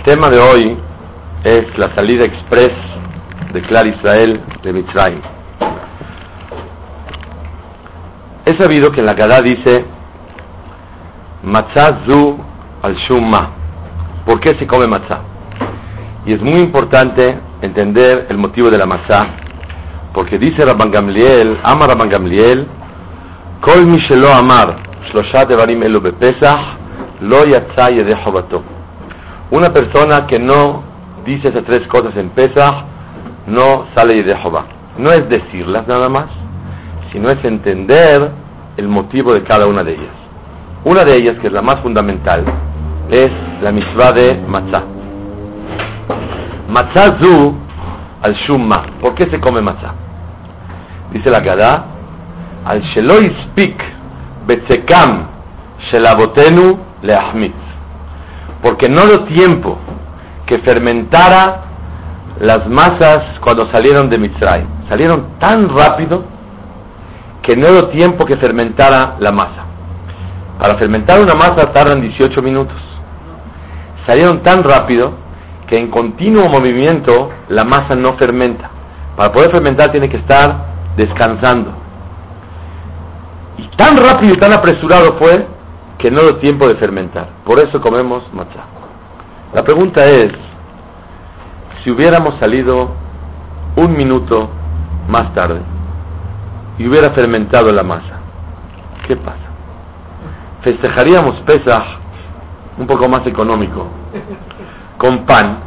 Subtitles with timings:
[0.00, 0.78] El tema de hoy
[1.44, 2.72] es la salida express
[3.52, 5.20] de Clar Israel de Mitzrayim.
[8.46, 9.84] He sabido que en la Gadá dice
[11.42, 12.38] Matzah zu
[12.80, 13.50] al Shumma.
[14.24, 15.20] ¿Por qué se come matzah?
[16.24, 19.34] Y es muy importante entender el motivo de la matzah,
[20.14, 22.66] porque dice Rabban Gamliel, ama Rabban Gamliel,
[23.60, 24.78] Kol mi shelo amar,
[25.12, 26.78] shloshat devarim elu bepesach,
[27.20, 28.69] lo yatza yedejo bato.
[29.52, 30.84] Una persona que no
[31.24, 32.84] dice esas tres cosas en Pesach,
[33.48, 34.64] no sale de Jehová.
[34.96, 36.26] No es decirlas nada más,
[37.10, 38.30] sino es entender
[38.76, 40.14] el motivo de cada una de ellas.
[40.84, 42.44] Una de ellas, que es la más fundamental,
[43.10, 44.84] es la mitzvah de matzah.
[46.68, 47.56] Matzah zu
[48.22, 48.84] al shumma.
[49.00, 49.94] ¿Por qué se come matzah?
[51.12, 51.86] Dice la Gadá,
[52.66, 53.82] al sheloi spik
[54.46, 55.26] betzekam
[55.90, 57.69] shelabotenu leahmitz
[58.62, 59.78] porque no dio tiempo
[60.46, 61.64] que fermentara
[62.40, 64.66] las masas cuando salieron de Mitzray.
[64.88, 66.24] Salieron tan rápido
[67.42, 69.64] que no dio tiempo que fermentara la masa.
[70.58, 72.76] Para fermentar una masa tardan 18 minutos.
[74.06, 75.12] Salieron tan rápido
[75.68, 78.70] que en continuo movimiento la masa no fermenta.
[79.16, 81.72] Para poder fermentar tiene que estar descansando.
[83.58, 85.46] Y tan rápido y tan apresurado fue
[86.00, 87.28] que no dio tiempo de fermentar.
[87.44, 88.64] Por eso comemos matzah.
[89.52, 90.32] La pregunta es,
[91.82, 92.90] si hubiéramos salido
[93.76, 94.48] un minuto
[95.08, 95.60] más tarde
[96.78, 98.20] y hubiera fermentado la masa,
[99.06, 99.38] ¿qué pasa?
[100.62, 101.98] Festejaríamos Pesach
[102.78, 103.86] un poco más económico,
[104.96, 105.58] con pan.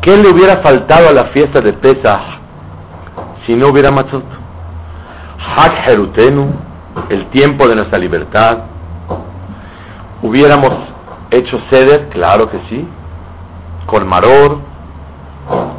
[0.00, 2.22] ¿Qué le hubiera faltado a la fiesta de Pesach
[3.46, 4.41] si no hubiera matzot?
[5.56, 6.50] Hak Herutenu,
[7.10, 8.58] el tiempo de nuestra libertad.
[10.22, 10.70] ¿Hubiéramos
[11.30, 12.08] hecho seder?
[12.10, 12.88] Claro que sí.
[13.86, 14.58] Con maror,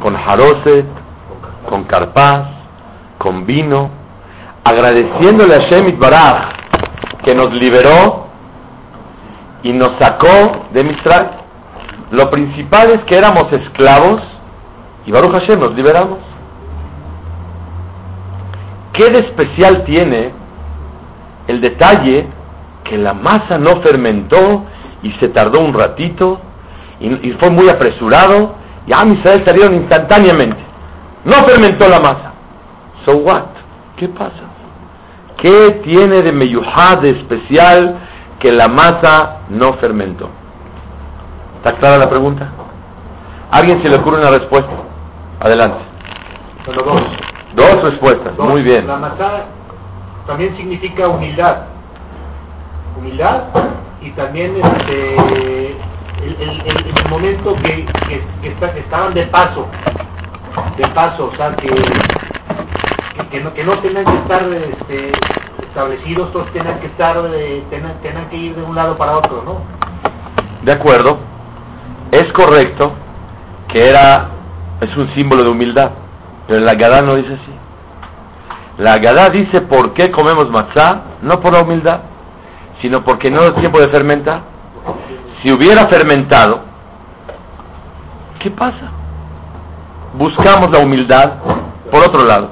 [0.02, 0.86] con jaroset,
[1.68, 2.46] con carpaz,
[3.18, 3.90] con vino,
[4.64, 6.54] agradeciéndole a Shemit Baraj
[7.24, 8.26] que nos liberó
[9.62, 11.28] y nos sacó de Misraim.
[12.10, 14.20] Lo principal es que éramos esclavos
[15.06, 16.33] y Baruch Hashem nos liberamos.
[18.94, 20.32] ¿Qué de especial tiene
[21.48, 22.26] el detalle
[22.84, 24.64] que la masa no fermentó
[25.02, 26.40] y se tardó un ratito
[27.00, 28.54] y, fue muy apresurado
[28.86, 30.62] y a Israel salieron instantáneamente?
[31.24, 32.32] No fermentó la masa.
[33.04, 33.46] So what?
[33.96, 34.42] ¿Qué pasa?
[35.42, 37.98] ¿Qué tiene de meyuhad de especial
[38.38, 40.30] que la masa no fermentó?
[41.56, 42.48] ¿Está clara la pregunta?
[43.50, 44.72] ¿Alguien se le ocurre una respuesta?
[45.40, 45.78] Adelante.
[47.54, 47.70] Dos.
[47.70, 48.86] Dos respuestas, muy bien.
[48.86, 49.44] La matzah
[50.26, 51.66] también significa humildad.
[52.98, 53.42] Humildad
[54.00, 55.16] y también este,
[56.22, 57.86] el, el, el, momento que,
[58.42, 59.66] que, estaban de paso.
[60.76, 61.68] De paso, o sea, que,
[63.30, 65.12] que, no, que no tengan que estar este,
[65.62, 69.42] establecidos, todos tengan que estar, de, tengan, tengan que ir de un lado para otro,
[69.44, 69.60] ¿no?
[70.62, 71.18] De acuerdo.
[72.10, 72.92] Es correcto
[73.68, 74.30] que era,
[74.80, 76.03] es un símbolo de humildad
[76.46, 77.52] pero la Gadá no dice así.
[78.78, 82.00] La Gadá dice por qué comemos matzá, no por la humildad,
[82.82, 84.42] sino porque no es tiempo de fermentar.
[85.42, 86.60] Si hubiera fermentado,
[88.40, 88.90] ¿qué pasa?
[90.14, 91.34] Buscamos la humildad
[91.90, 92.50] por otro lado.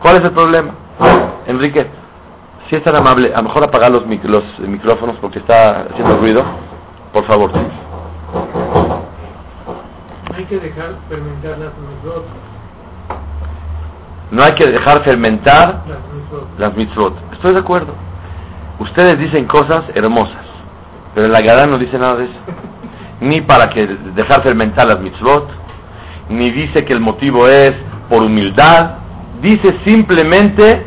[0.00, 0.74] ¿Cuál es el problema?
[1.46, 1.86] Enrique,
[2.68, 6.44] si es tan amable, a lo mejor apagar los, los micrófonos porque está haciendo ruido.
[7.12, 7.50] Por favor.
[10.36, 11.72] Hay que dejar fermentar las
[14.30, 15.82] no hay que dejar fermentar
[16.58, 17.14] las mitzvot.
[17.32, 17.94] Estoy de acuerdo.
[18.78, 20.44] Ustedes dicen cosas hermosas,
[21.14, 22.38] pero la Gadá no dice nada de eso.
[23.20, 25.48] Ni para que dejar fermentar las mitzvot,
[26.28, 27.72] ni dice que el motivo es
[28.08, 28.98] por humildad.
[29.40, 30.84] Dice simplemente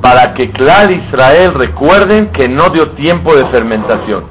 [0.00, 4.24] para que Clar Israel recuerden que no dio tiempo de fermentación.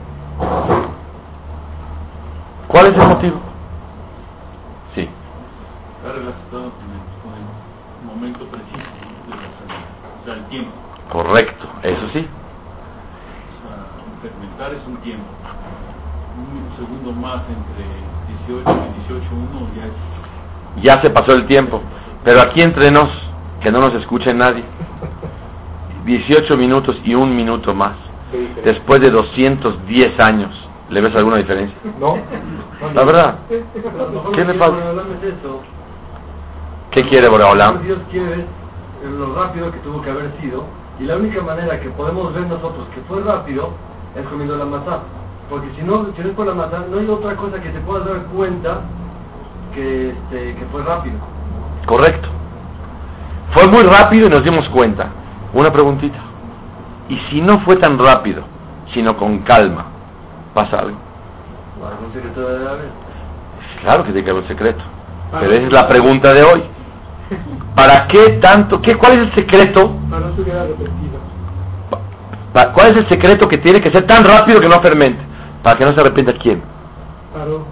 [2.67, 3.41] ¿Cuál es el motivo?
[4.95, 5.07] Sí
[8.21, 10.71] momento preciso de la salida, o sea, el tiempo.
[11.11, 12.19] Correcto, eso sí.
[12.19, 13.85] O sea,
[14.21, 15.25] fermentar es un tiempo.
[16.37, 17.83] Un segundo más entre
[18.47, 20.83] 18 y 18, 1 ya es...
[20.83, 21.81] Ya se pasó el tiempo.
[22.23, 23.09] Pero aquí entre nos,
[23.61, 24.63] que no nos escuche nadie.
[26.05, 27.97] 18 minutos y un minuto más.
[28.63, 30.69] Después de 210 años.
[30.89, 31.77] ¿Le ves alguna diferencia?
[31.99, 32.17] No.
[32.93, 33.39] La verdad.
[33.49, 34.73] ¿Qué le pasa?
[36.91, 37.83] ¿Qué quiere Boreolam?
[37.83, 38.45] Dios quiere
[39.17, 40.63] lo rápido que tuvo que haber sido
[41.01, 43.71] y la única manera que podemos ver nosotros que fue rápido
[44.15, 44.99] es comiendo la matzá.
[45.49, 47.79] Porque si no, si no es por la matzá, no hay otra cosa que te
[47.79, 48.81] puedas dar cuenta
[49.73, 51.15] que, este, que fue rápido.
[51.87, 52.29] Correcto.
[53.55, 55.09] Fue muy rápido y nos dimos cuenta.
[55.53, 56.19] Una preguntita.
[57.09, 58.43] ¿Y si no fue tan rápido,
[58.93, 59.85] sino con calma,
[60.53, 60.97] pasa algo?
[61.83, 62.89] ¿Algún secreto debe haber?
[63.81, 64.83] Claro que tiene que haber un secreto.
[65.31, 66.63] Pero esa es la pregunta de hoy.
[67.75, 68.81] ¿Para qué tanto?
[68.81, 69.95] ¿Qué, ¿Cuál es el secreto?
[70.09, 70.43] Para no se
[72.73, 75.21] ¿Cuál es el secreto que tiene que ser tan rápido que no fermente?
[75.63, 76.61] Para que no se arrepienta quién.
[77.33, 77.65] Paró.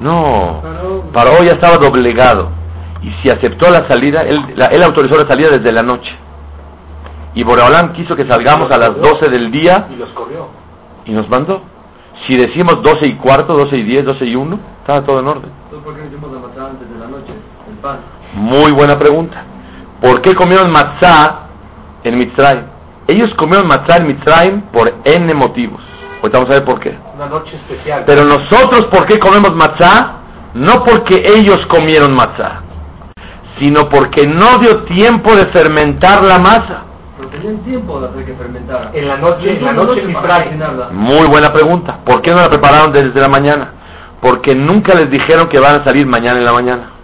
[0.00, 0.60] No.
[0.62, 1.04] Paró.
[1.12, 2.48] Paró ya estaba doblegado.
[3.02, 6.10] Y si aceptó la salida, él, la- él autorizó la salida desde la noche.
[7.34, 10.48] Y Boreolam quiso que salgamos a las 12 del día Y los corrió.
[11.06, 11.62] y nos mandó.
[12.26, 15.50] Si decimos 12 y cuarto, 12 y 10, 12 y 1, estaba todo en orden.
[15.64, 17.32] Entonces, ¿por qué no hicimos la matzá antes de la noche?
[17.80, 17.98] Pan.
[18.34, 19.42] Muy buena pregunta.
[20.00, 21.48] ¿Por qué comieron matzá
[22.04, 22.64] en Mitzrayim?
[23.06, 25.80] Ellos comieron matzá en Mitzrayim por N motivos.
[26.22, 26.96] Ahorita vamos a ver por qué.
[27.14, 28.04] Una noche especial.
[28.06, 30.16] Pero nosotros, ¿por qué comemos matzá?
[30.54, 32.62] No porque ellos comieron matzá,
[33.58, 36.84] sino porque no dio tiempo de fermentar la masa.
[37.16, 38.90] Pero tenían tiempo de hacer que fermentara.
[38.92, 40.88] En la noche, en la noche cocinarla.
[40.90, 41.98] Muy buena pregunta.
[42.04, 43.74] ¿Por qué no la prepararon desde la mañana?
[44.20, 46.99] Porque nunca les dijeron que van a salir mañana en la mañana.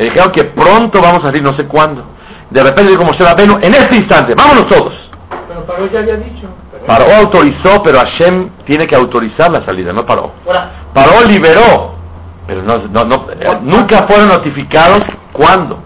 [0.00, 2.02] Le dijeron que pronto vamos a salir, no sé cuándo.
[2.48, 4.94] De repente dijo Moshe Rabbeinu, en este instante, vámonos todos.
[5.46, 6.48] Pero Paró ya había dicho.
[6.86, 10.32] Paró autorizó, pero Hashem tiene que autorizar la salida, no paró.
[10.94, 11.96] Paró liberó,
[12.46, 15.02] pero no, no, no, eh, nunca fueron notificados
[15.34, 15.78] cuándo.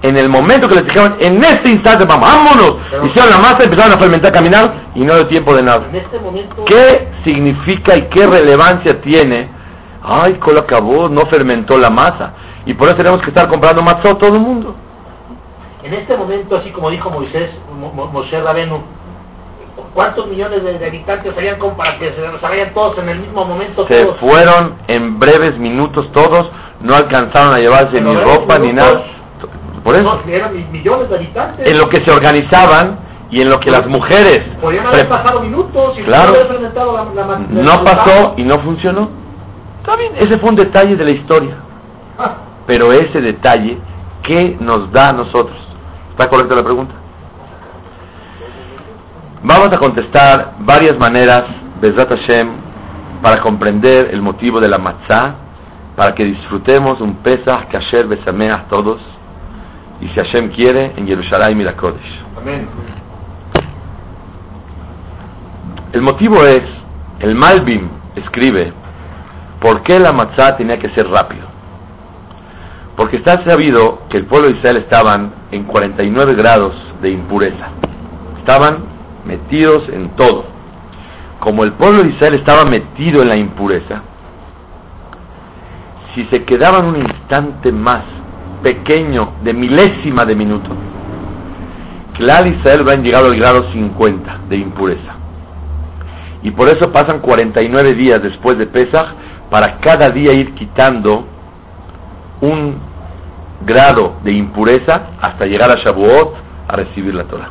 [0.00, 2.78] En el momento que les dijeron, en este instante, vamos, vámonos.
[3.10, 5.84] Hicieron la masa, empezaron a fermentar, a caminar y no dio tiempo de nada.
[5.90, 6.64] en este momento.
[6.64, 9.50] ¿Qué significa y qué relevancia tiene?
[10.02, 12.32] Ay, cola acabó, no fermentó la masa.
[12.66, 14.74] Y por eso tenemos que estar comprando matzot todo el mundo.
[15.82, 18.80] En este momento, así como dijo Moisés, Mo- Mo- Moshe Rabenu,
[19.92, 23.44] ¿cuántos millones de, de habitantes habían como para que se desarrollen todos en el mismo
[23.44, 23.86] momento?
[23.88, 24.18] Se todos?
[24.18, 26.50] fueron en breves minutos todos,
[26.80, 29.02] no alcanzaron a llevarse ni ropa ni nada.
[29.82, 31.70] Por eso, No, eran mi- millones de habitantes.
[31.70, 33.00] en lo que se organizaban
[33.30, 36.30] y en lo que las mujeres Podrían haber pasado minutos y Claro.
[36.34, 39.10] haber fermentado la, la ma- no la- pasó y no funcionó.
[39.80, 41.56] Está bien, ese fue un detalle de la historia.
[42.18, 43.78] Ah, Pero ese detalle,
[44.22, 45.56] ¿qué nos da a nosotros?
[46.10, 46.94] ¿Está correcta la pregunta?
[49.42, 51.42] Vamos a contestar varias maneras,
[51.80, 52.48] Bezrat Hashem,
[53.20, 55.34] para comprender el motivo de la matzah,
[55.96, 59.00] para que disfrutemos un Pesach Kasher Besameach todos,
[60.00, 62.24] y si Hashem quiere, en Yerushalayim y la Kodesh.
[62.40, 62.68] Amén.
[65.92, 66.62] El motivo es,
[67.20, 68.72] el Malbim escribe,
[69.60, 71.53] ¿por qué la matzah tenía que ser rápido?
[72.96, 77.70] Porque está sabido que el pueblo de Israel estaban en 49 grados de impureza.
[78.38, 78.84] Estaban
[79.24, 80.44] metidos en todo.
[81.40, 84.02] Como el pueblo de Israel estaba metido en la impureza,
[86.14, 88.04] si se quedaban un instante más
[88.62, 90.70] pequeño de milésima de minuto,
[92.16, 95.14] Clal Israel hubieran llegado al grado 50 de impureza.
[96.44, 99.06] Y por eso pasan 49 días después de Pesach
[99.50, 101.33] para cada día ir quitando
[102.44, 102.78] un
[103.64, 106.34] grado de impureza hasta llegar a Shavuot
[106.68, 107.48] a recibir la Torah.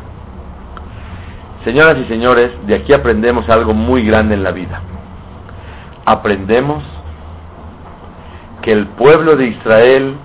[1.64, 4.82] Señoras y señores, de aquí aprendemos algo muy grande en la vida.
[6.06, 6.84] Aprendemos
[8.62, 10.16] que el pueblo de Israel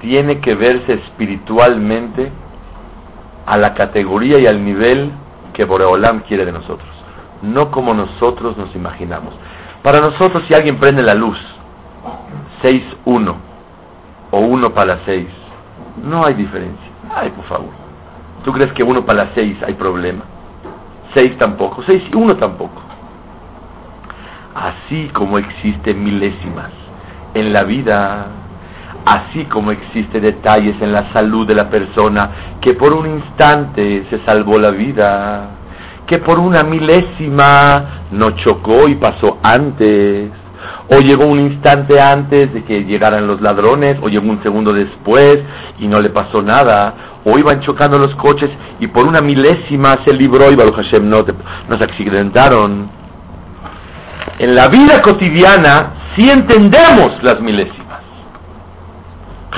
[0.00, 2.32] tiene que verse espiritualmente
[3.46, 5.12] a la categoría y al nivel
[5.52, 6.88] que Boreolam quiere de nosotros,
[7.42, 9.34] no como nosotros nos imaginamos.
[9.82, 11.36] Para nosotros, si alguien prende la luz,
[12.62, 13.51] 6-1
[14.32, 15.26] o 1 para las 6,
[16.04, 16.90] no hay diferencia.
[17.14, 17.70] Ay, por favor.
[18.44, 20.24] ¿Tú crees que 1 para las 6 hay problema?
[21.14, 22.82] 6 tampoco, 6 y 1 tampoco.
[24.54, 26.70] Así como existe milésimas
[27.34, 28.26] en la vida,
[29.04, 34.24] así como existe detalles en la salud de la persona, que por un instante se
[34.24, 35.50] salvó la vida,
[36.06, 40.30] que por una milésima no chocó y pasó antes,
[40.90, 45.38] o llegó un instante antes de que llegaran los ladrones, o llegó un segundo después
[45.78, 50.14] y no le pasó nada, o iban chocando los coches y por una milésima se
[50.14, 52.90] libró y Baruch Hashem no, te- no se accidentaron.
[54.38, 58.00] En la vida cotidiana sí entendemos las milésimas.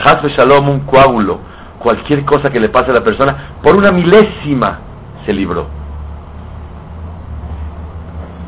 [0.04, 1.38] Hasbe Shalom, un coágulo,
[1.78, 4.78] cualquier cosa que le pase a la persona, por una milésima
[5.24, 5.66] se libró.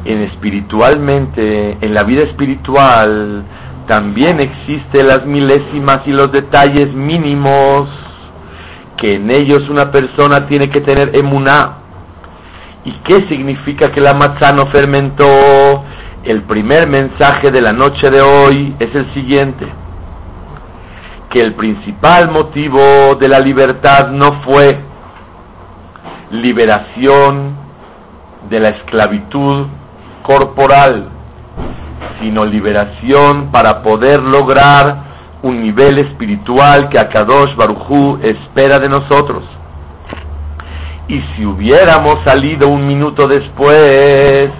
[0.06, 3.44] En espiritualmente, en la vida espiritual,
[3.86, 7.88] también existen las milésimas y los detalles mínimos
[8.96, 11.86] que en ellos una persona tiene que tener emuná
[12.86, 15.26] ¿Y qué significa que la matzá no fermentó?
[16.22, 19.66] El primer mensaje de la noche de hoy es el siguiente,
[21.30, 22.78] que el principal motivo
[23.20, 24.78] de la libertad no fue
[26.30, 27.56] liberación
[28.50, 29.66] de la esclavitud
[30.26, 31.08] corporal,
[32.20, 35.06] sino liberación para poder lograr
[35.42, 39.44] un nivel espiritual que Akadosh Barujú espera de nosotros.
[41.08, 44.50] Y si hubiéramos salido un minuto después,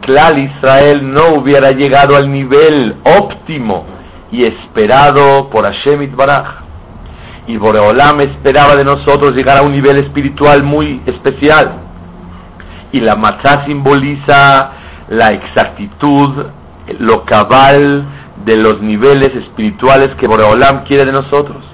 [0.00, 3.84] Clal Israel no hubiera llegado al nivel óptimo
[4.32, 6.64] y esperado por Hashem Baraj.
[7.46, 11.82] Y Boreolam esperaba de nosotros llegar a un nivel espiritual muy especial.
[12.90, 16.46] Y la matzah simboliza la exactitud,
[16.98, 18.04] lo cabal
[18.44, 21.64] de los niveles espirituales que Boreolam quiere de nosotros.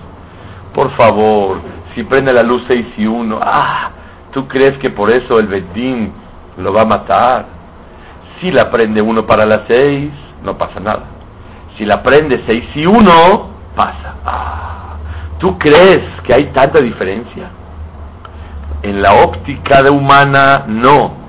[0.74, 1.60] Por favor,
[1.94, 3.90] si prende la luz 6 y 1, ah,
[4.32, 6.12] ¿tú crees que por eso el Bedín
[6.58, 7.46] lo va a matar?
[8.40, 10.10] Si la prende uno para las 6,
[10.44, 11.04] no pasa nada.
[11.76, 14.14] Si la prende 6 y 1, pasa.
[14.24, 14.96] Ah,
[15.38, 17.50] ¿Tú crees que hay tanta diferencia?
[18.82, 21.19] En la óptica de humana, no,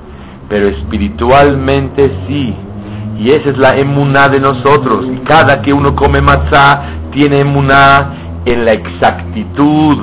[0.51, 2.53] pero espiritualmente sí
[3.21, 5.05] y esa es la emuná de nosotros.
[5.05, 9.97] Y cada que uno come matzá, tiene emuná en la exactitud.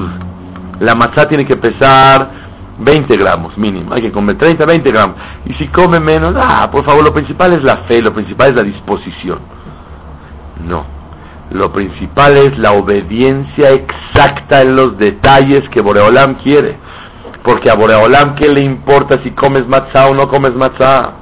[0.81, 2.31] La matzá tiene que pesar
[2.78, 3.93] 20 gramos mínimo.
[3.93, 5.17] Hay que comer 30, 20 gramos.
[5.47, 8.57] Y si come menos, ah, por favor, lo principal es la fe, lo principal es
[8.57, 9.40] la disposición.
[10.64, 10.87] No.
[11.50, 16.76] Lo principal es la obediencia exacta en los detalles que Boreolam quiere.
[17.49, 21.14] Porque a Boreolam, ¿qué le importa si comes matzá o no comes matzá?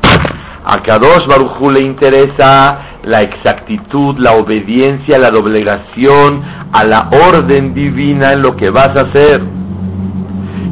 [0.65, 6.43] A Kadosh Barujú le interesa la exactitud, la obediencia, la doblegación
[6.73, 9.41] a la orden divina en lo que vas a hacer.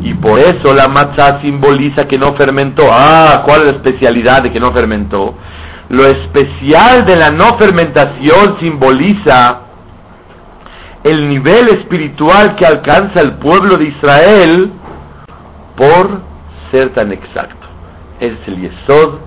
[0.02, 2.88] Y por eso la matzah simboliza que no fermentó.
[2.92, 5.36] Ah, ¿cuál es la especialidad de que no fermentó?
[5.88, 9.60] Lo especial de la no fermentación simboliza
[11.04, 14.72] el nivel espiritual que alcanza el pueblo de Israel
[15.76, 16.20] por
[16.70, 17.66] ser tan exacto.
[18.20, 19.18] Es el Yesod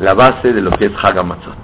[0.00, 1.56] la base de lo que es Hagamatzot.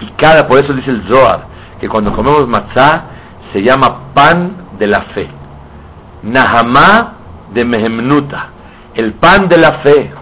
[0.00, 1.46] Y cada, por eso dice el Zohar,
[1.80, 3.04] que cuando comemos matzah
[3.52, 5.28] se llama pan de la fe.
[6.22, 7.14] Nahamá
[7.52, 8.48] de Mehemnuta,
[8.94, 10.12] el pan de la fe.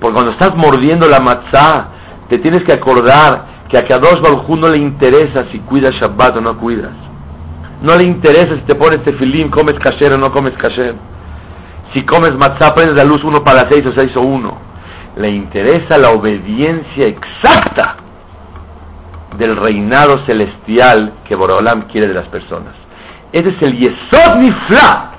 [0.00, 1.88] Porque cuando estás mordiendo la matzah,
[2.28, 6.40] te tienes que acordar que a Kadosh Baruj no le interesa si cuidas Shabbat o
[6.40, 6.92] no cuidas.
[7.82, 10.94] No le interesa si te pones tefilín, comes kasher o no comes kasher.
[11.94, 14.74] Si comes matzah, prendes la luz uno para seis o seis o uno
[15.16, 17.96] le interesa la obediencia exacta
[19.38, 22.74] del reinado celestial que Borolam quiere de las personas.
[23.32, 25.10] Ese es el Yesod Nifla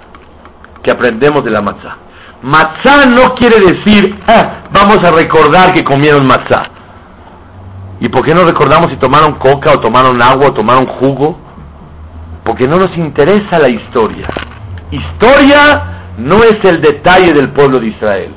[0.83, 1.97] que aprendemos de la matzah.
[2.41, 6.69] Matzah no quiere decir, ah, vamos a recordar que comieron matzah.
[7.99, 11.39] ¿Y por qué no recordamos si tomaron coca o tomaron agua o tomaron jugo?
[12.43, 14.27] Porque no nos interesa la historia.
[14.91, 18.31] Historia no es el detalle del pueblo de Israel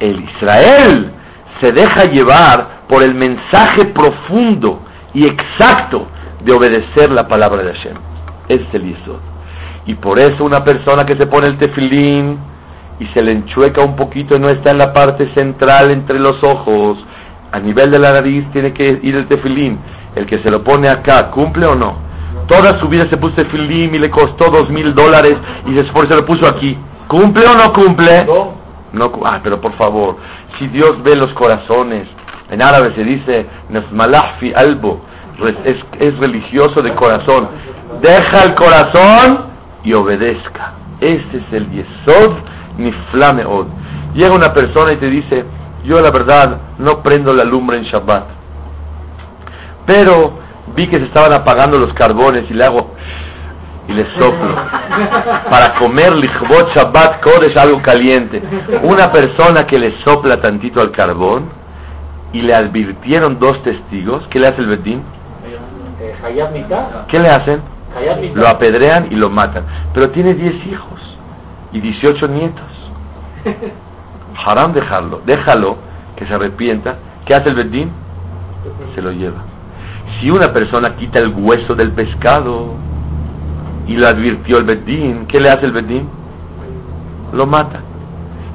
[0.00, 1.12] el Israel
[1.60, 4.80] se deja llevar por el mensaje profundo
[5.12, 6.06] y exacto
[6.44, 7.96] de obedecer la palabra de Hashem.
[8.48, 9.20] Es el Yisod.
[9.86, 12.38] Y por eso una persona que se pone el tefilín
[13.00, 16.36] y se le enchueca un poquito y no está en la parte central entre los
[16.42, 16.98] ojos,
[17.50, 19.78] a nivel de la nariz tiene que ir el tefilín.
[20.14, 22.07] El que se lo pone acá, ¿cumple o no?
[22.48, 25.36] Toda su vida se puso tefilín y le costó dos mil dólares
[25.66, 26.76] y después se lo puso aquí.
[27.06, 28.24] ¿Cumple o no cumple?
[28.26, 28.58] No.
[28.90, 30.16] No, ah, pero por favor,
[30.58, 32.08] si Dios ve los corazones,
[32.50, 33.46] en árabe se dice
[34.40, 35.02] fi albo,
[35.64, 37.48] es, es religioso de corazón.
[38.00, 39.46] Deja el corazón
[39.84, 40.72] y obedezca.
[41.00, 42.32] Ese es el yesod
[42.78, 43.66] ni flameod.
[44.14, 45.44] Llega una persona y te dice,
[45.84, 48.24] yo la verdad no prendo la lumbre en Shabbat,
[49.86, 52.90] pero vi que se estaban apagando los carbones y le hago
[53.88, 54.54] y le soplo
[55.50, 58.42] para comer lichbot Shabbat Kodesh algo caliente.
[58.82, 61.48] Una persona que le sopla tantito al carbón
[62.32, 65.02] y le advirtieron dos testigos, ¿qué le hace el Bedín?
[67.08, 67.62] ¿Qué le hacen?
[68.34, 69.64] Lo apedrean y lo matan.
[69.94, 71.18] Pero tiene 10 hijos
[71.72, 72.90] y 18 nietos.
[74.46, 75.78] Haram dejarlo, déjalo
[76.16, 76.96] que se arrepienta.
[77.24, 77.90] ¿Qué hace el Bedín?
[78.94, 79.57] Se lo lleva.
[80.20, 82.74] Si una persona quita el hueso del pescado,
[83.88, 86.08] y lo advirtió el Bedín, ¿qué le hace el Bedín?
[87.32, 87.80] Lo mata.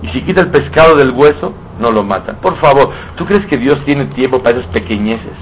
[0.03, 2.34] Y si quita el pescado del hueso, no lo mata.
[2.34, 5.34] Por favor, ¿tú crees que Dios tiene tiempo para esas pequeñeces?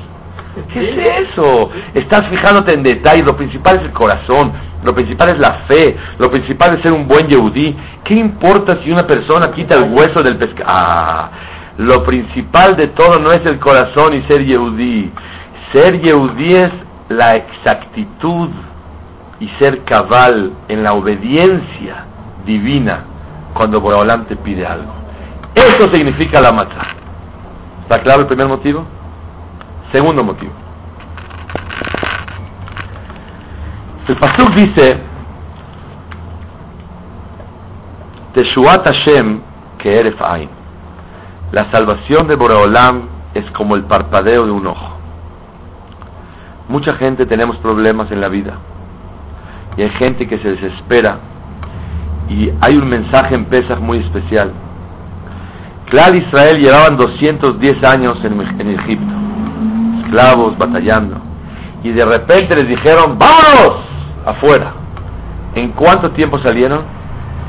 [0.74, 1.70] ¿Qué es eso?
[1.94, 4.52] Estás fijándote en detalle, lo principal es el corazón.
[4.84, 5.96] Lo principal es la fe.
[6.18, 7.76] Lo principal es ser un buen yehudí.
[8.04, 10.66] ¿Qué importa si una persona quita el hueso del pescado?
[10.68, 11.32] Ah,
[11.78, 15.12] lo principal de todo no es el corazón y ser yehudí.
[15.74, 16.72] Ser yehudí es
[17.10, 18.50] la exactitud
[19.40, 22.06] y ser cabal en la obediencia
[22.46, 23.06] divina
[23.54, 24.94] cuando Boreolam te pide algo.
[25.56, 26.88] Eso significa la matzah.
[27.84, 28.86] ¿Está claro el primer motivo?
[29.92, 30.52] Segundo motivo.
[34.08, 35.00] El Pasuk dice,
[38.34, 39.42] Teshuat Hashem
[39.80, 40.50] que eres Ain.
[41.54, 45.01] La salvación de Boreolam es como el parpadeo de un ojo.
[46.70, 48.58] Mucha gente tenemos problemas en la vida
[49.78, 51.20] y hay gente que se desespera
[52.30, 54.52] y hay un mensaje en Pesach muy especial.
[55.90, 59.14] Clar Israel llevaban 210 años en, en Egipto,
[60.06, 61.18] esclavos batallando,
[61.84, 63.92] y de repente les dijeron, ¡vámonos!
[64.26, 64.74] afuera.
[65.56, 66.84] ¿En cuánto tiempo salieron?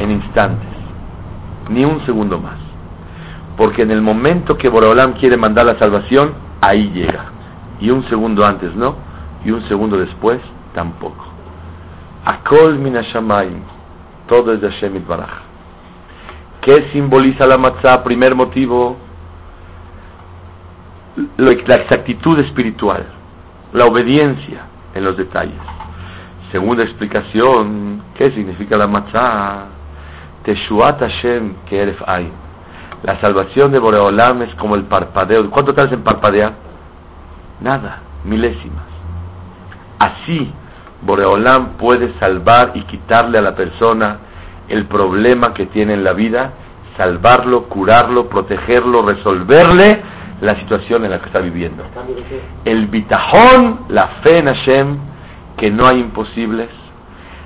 [0.01, 0.69] En instantes,
[1.69, 2.57] ni un segundo más.
[3.57, 7.32] Porque en el momento que Boreolam quiere mandar la salvación, ahí llega.
[7.83, 8.95] Y un segundo antes no,
[9.45, 10.41] y un segundo después
[10.73, 11.25] tampoco.
[12.25, 13.61] Akol minashamayim,
[14.29, 15.43] todo es de Hashem Baraj.
[16.61, 18.05] ¿Qué simboliza la matzah?
[18.05, 18.97] Primer motivo,
[21.39, 23.05] la exactitud espiritual,
[23.73, 24.63] la obediencia
[24.95, 25.59] en los detalles.
[26.53, 29.65] Segunda explicación, ¿qué significa la matzah?
[30.45, 32.31] Teshuat Hashem que Ain.
[33.03, 35.51] La salvación de Boreolam es como el parpadeo.
[35.51, 36.72] ¿Cuánto tardas en parpadear?
[37.63, 38.85] Nada, milésimas.
[39.99, 40.53] Así,
[41.03, 44.19] Boreolam puede salvar y quitarle a la persona
[44.69, 46.53] el problema que tiene en la vida,
[46.97, 50.03] salvarlo, curarlo, protegerlo, resolverle
[50.41, 51.85] la situación en la que está viviendo.
[52.65, 54.97] El bitajón, la fe en Hashem,
[55.57, 56.69] que no hay imposibles,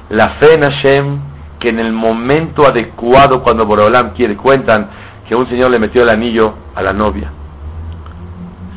[0.09, 1.19] la fe en Hashem,
[1.61, 4.89] que en el momento adecuado, cuando Boreolam quiere, cuentan
[5.29, 7.31] que un señor le metió el anillo a la novia.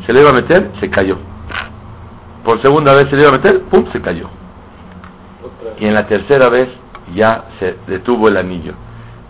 [0.05, 1.28] Se le iba a meter, se cayó.
[2.49, 4.27] Por segunda vez se le iba a meter, pum, se cayó.
[5.79, 6.67] Y en la tercera vez
[7.13, 8.73] ya se detuvo el anillo.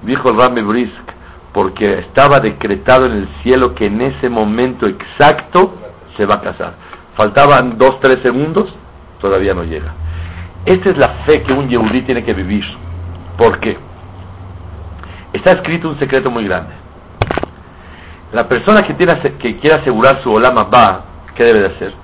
[0.03, 1.03] Dijo el Rami Brisk,
[1.51, 5.73] porque estaba decretado en el cielo que en ese momento exacto
[6.15, 6.75] se va a casar.
[7.17, 8.73] Faltaban dos, tres segundos,
[9.19, 9.93] todavía no llega.
[10.63, 12.63] Esta es la fe que un yehudí tiene que vivir.
[13.37, 13.77] ¿Por qué?
[15.33, 16.73] Está escrito un secreto muy grande.
[18.31, 21.03] La persona que, tiene, que quiere asegurar su olama va,
[21.35, 21.98] ¿qué debe de hacer?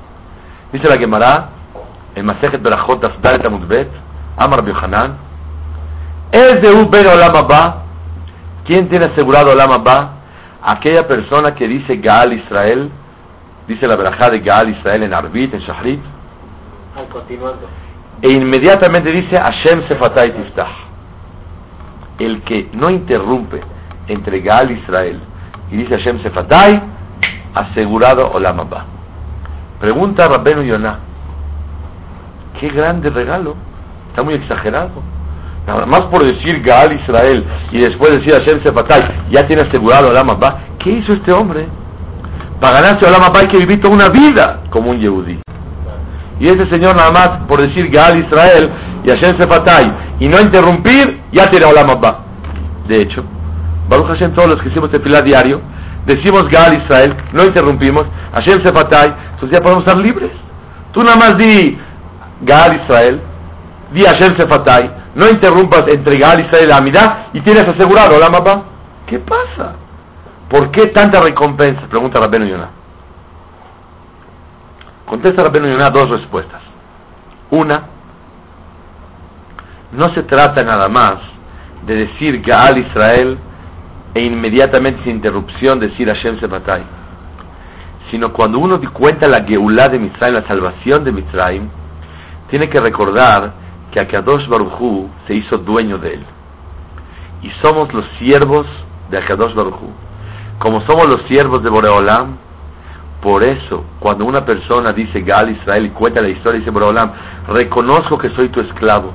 [0.75, 1.51] Dice la Gemara,
[2.15, 3.89] en Masejet Berachot Dalet Amudbet,
[4.35, 5.15] Amar Yohanan,
[6.33, 7.31] es de un ben Olam
[8.65, 10.15] ¿Quién tiene asegurado Olam Abba?
[10.61, 12.91] Aquella persona que dice Gaal Israel,
[13.69, 16.01] dice la verajá de Gaal Israel en Arbit, en Shahrit.
[18.21, 20.67] E inmediatamente dice Hashem Sefatay Tiftah.
[22.19, 23.61] El que no interrumpe
[24.09, 25.21] entre Gaal Israel
[25.71, 26.81] y dice Hashem Sefatay,
[27.53, 28.94] asegurado Olam Abba.
[29.79, 30.99] Pregunta Rabbenu Yonah.
[32.59, 33.55] Qué grande regalo.
[34.09, 35.03] Está muy exagerado.
[35.67, 40.29] Nada más por decir Gaal Israel y después decir Hashem Sefatay, ya tiene asegurado Olam
[40.29, 40.59] Abba.
[40.79, 41.67] ¿Qué hizo este hombre?
[42.61, 45.39] Para ganarse Olam Abba hay que vivir toda una vida como un Yehudí.
[46.39, 48.69] Y este señor nada más por decir Gaal Israel
[49.03, 49.85] y Hashem Sefatay
[50.19, 52.25] y no interrumpir, ya tiene Olam Abba.
[52.87, 53.23] De hecho,
[53.89, 55.61] Baruch Hashem, todos los que hicimos este pilar diario,
[56.05, 60.31] decimos Gaal Israel, no interrumpimos, Hashem Sefatay, entonces ya podemos estar libres.
[60.91, 61.77] Tú nada más di
[62.41, 63.21] Gaal Israel,
[63.91, 68.65] di Hashem Sefatay, no interrumpas entre Gal y la y tienes asegurado la mapa.
[69.07, 69.75] ¿Qué pasa?
[70.49, 71.87] ¿Por qué tanta recompensa?
[71.87, 72.69] Pregunta Rabenu Yonah.
[75.05, 76.61] Contesta Rabenu Yonah dos respuestas.
[77.51, 77.83] Una,
[79.93, 81.15] no se trata nada más
[81.85, 83.37] de decir Gaal Israel
[84.13, 86.83] e inmediatamente sin interrupción decir Hashem Sefatay,
[88.11, 91.69] sino cuando uno cuenta la Geulah de Mitzrayim, la salvación de Mitzrayim,
[92.49, 93.53] tiene que recordar
[93.91, 96.23] que Akadosh Barujú se hizo dueño de él.
[97.41, 98.67] Y somos los siervos
[99.09, 99.89] de Akadosh Barujú.
[100.59, 102.37] Como somos los siervos de Boreolam,
[103.21, 107.11] por eso, cuando una persona dice Gal Israel y cuenta la historia, dice Boreolam,
[107.47, 109.13] reconozco que soy tu esclavo.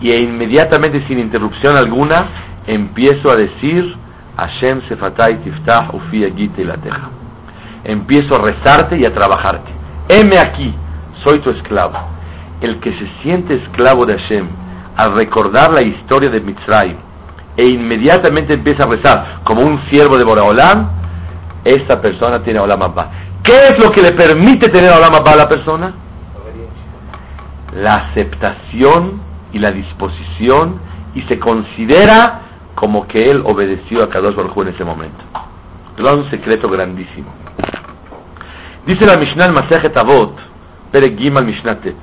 [0.00, 2.28] Y e inmediatamente, sin interrupción alguna,
[2.66, 3.96] empiezo a decir
[4.36, 7.19] Hashem Sefatay Tiftah Ufi Agite la Teja.
[7.84, 9.70] Empiezo a rezarte y a trabajarte.
[10.08, 10.74] Heme aquí,
[11.24, 12.20] soy tu esclavo
[12.60, 14.46] el que se siente esclavo de Hashem
[14.96, 16.96] al recordar la historia de Mitzrayim
[17.56, 20.90] e inmediatamente empieza a rezar como un siervo de Boraholam,
[21.64, 23.10] esta persona tiene Olam Abba.
[23.42, 25.92] ¿Qué es lo que le permite tener Olam Abba a la persona?
[27.74, 30.80] La aceptación y la disposición
[31.14, 32.42] y se considera
[32.74, 35.24] como que él obedeció a Kadosh Baruj en ese momento.
[36.00, 37.28] Es un secreto grandísimo.
[38.86, 40.34] Dice la Mishnah en Masejet Avot,
[41.44, 41.96] Mishnatet,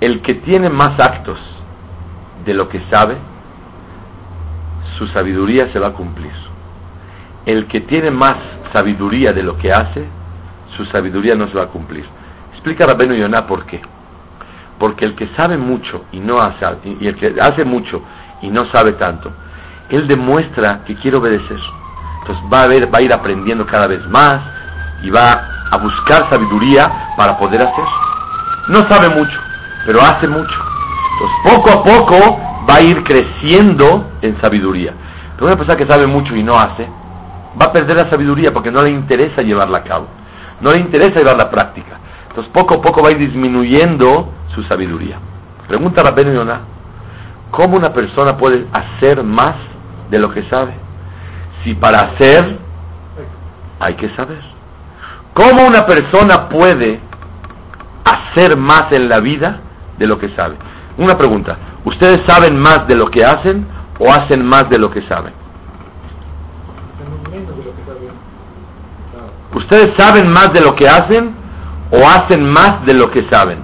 [0.00, 1.38] el que tiene más actos
[2.46, 3.16] de lo que sabe,
[4.96, 6.32] su sabiduría se va a cumplir.
[7.44, 8.36] El que tiene más
[8.72, 10.06] sabiduría de lo que hace,
[10.74, 12.06] su sabiduría no se va a cumplir.
[12.54, 13.82] Explica Rabenu Yonah por qué.
[14.78, 16.64] Porque el que sabe mucho y no hace,
[16.98, 18.00] y el que hace mucho
[18.40, 19.30] y no sabe tanto,
[19.90, 21.60] él demuestra que quiere obedecer.
[22.26, 24.40] Entonces va a ver, va a ir aprendiendo cada vez más
[25.02, 27.84] y va a buscar sabiduría para poder hacer.
[28.68, 29.38] No sabe mucho,
[29.86, 30.54] pero hace mucho.
[31.12, 34.92] Entonces poco a poco va a ir creciendo en sabiduría.
[35.36, 36.88] Pero una persona que sabe mucho y no hace,
[37.60, 40.08] va a perder la sabiduría porque no le interesa llevarla a cabo.
[40.60, 42.00] No le interesa llevar la práctica.
[42.28, 45.18] Entonces poco a poco va a ir disminuyendo su sabiduría.
[45.68, 46.60] Pregunta a la Yonah,
[47.52, 49.54] ¿cómo una persona puede hacer más
[50.10, 50.85] de lo que sabe?
[51.66, 52.58] Si para hacer
[53.80, 54.38] hay que saber.
[55.34, 57.00] ¿Cómo una persona puede
[58.04, 59.62] hacer más en la vida
[59.98, 60.54] de lo que sabe?
[60.96, 63.66] Una pregunta, ¿ustedes saben más de lo que hacen
[63.98, 65.32] o hacen más de lo que saben?
[69.52, 71.34] ¿Ustedes saben más de lo que hacen
[71.90, 73.58] o hacen más de lo que saben?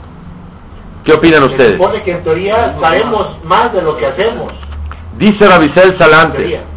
[1.04, 1.74] ¿Qué opinan ustedes?
[1.74, 4.52] Se supone que en teoría sabemos más de lo que hacemos.
[5.18, 6.71] Dice Rabisel Salante,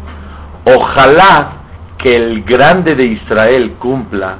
[0.66, 1.52] ojalá
[1.98, 4.38] que el grande de Israel cumpla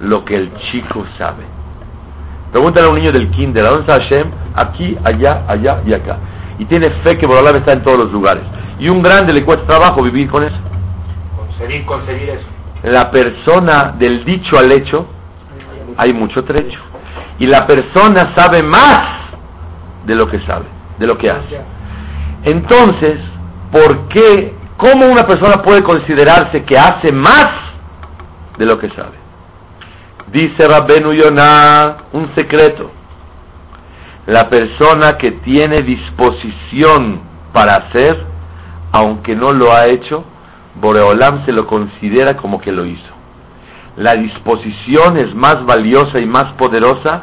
[0.00, 1.44] lo que el chico sabe.
[2.52, 4.30] Pregúntale a un niño del kinder, ¿a dónde está Hashem?
[4.54, 6.16] Aquí, allá, allá y acá.
[6.58, 8.42] Y tiene fe que Borolam está en todos los lugares.
[8.78, 10.56] Y un grande le cuesta trabajo vivir con eso.
[11.36, 12.46] Conseguir, conseguir eso.
[12.84, 15.06] La persona del dicho al hecho,
[15.96, 16.78] hay mucho trecho.
[17.38, 19.00] Y la persona sabe más
[20.06, 20.66] de lo que sabe,
[20.98, 21.60] de lo que hace.
[22.44, 23.18] Entonces,
[23.70, 24.54] ¿por qué?
[24.78, 27.46] ¿Cómo una persona puede considerarse que hace más
[28.58, 29.18] de lo que sabe?
[30.28, 32.92] Dice Rabbenu Yonah un secreto.
[34.26, 38.24] La persona que tiene disposición para hacer,
[38.92, 40.24] aunque no lo ha hecho,
[40.76, 43.14] Boreolam se lo considera como que lo hizo.
[43.96, 47.22] La disposición es más valiosa y más poderosa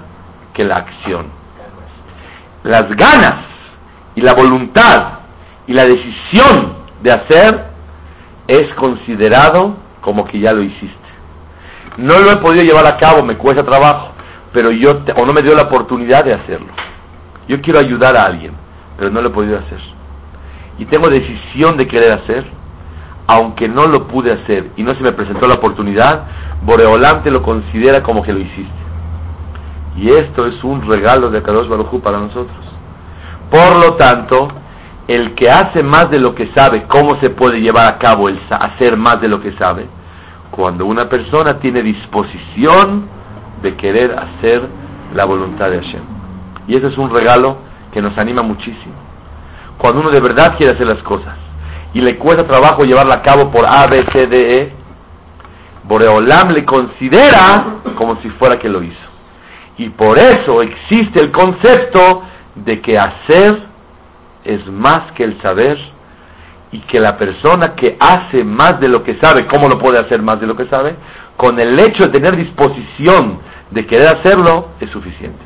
[0.54, 1.28] que la acción.
[2.64, 3.46] Las ganas
[4.14, 5.20] y la voluntad
[5.68, 7.66] y la decisión de hacer
[8.48, 11.06] es considerado como que ya lo hiciste.
[11.98, 14.10] No lo he podido llevar a cabo, me cuesta trabajo,
[14.52, 16.68] pero yo, o no me dio la oportunidad de hacerlo.
[17.48, 18.54] Yo quiero ayudar a alguien,
[18.98, 19.80] pero no lo he podido hacer.
[20.80, 22.44] Y tengo decisión de querer hacer,
[23.28, 26.24] aunque no lo pude hacer y no se me presentó la oportunidad,
[26.64, 28.86] Boreolam te lo considera como que lo hiciste.
[29.98, 32.58] Y esto es un regalo de Kadosh Baruj para nosotros.
[33.50, 34.50] Por lo tanto,
[35.08, 38.40] el que hace más de lo que sabe, ¿cómo se puede llevar a cabo el
[38.50, 39.88] hacer más de lo que sabe?
[40.56, 43.08] cuando una persona tiene disposición
[43.62, 44.62] de querer hacer
[45.14, 46.02] la voluntad de Hashem.
[46.68, 47.58] Y ese es un regalo
[47.92, 48.94] que nos anima muchísimo.
[49.78, 51.36] Cuando uno de verdad quiere hacer las cosas
[51.94, 54.74] y le cuesta trabajo llevarla a cabo por A, B, C, D, E,
[55.84, 58.96] Boreolam le considera como si fuera que lo hizo.
[59.78, 62.24] Y por eso existe el concepto
[62.56, 63.62] de que hacer
[64.46, 65.78] es más que el saber
[66.72, 70.22] y que la persona que hace más de lo que sabe, ¿cómo lo puede hacer
[70.22, 70.96] más de lo que sabe?
[71.38, 73.40] Con el hecho de tener disposición
[73.72, 75.40] de querer hacerlo, es suficiente.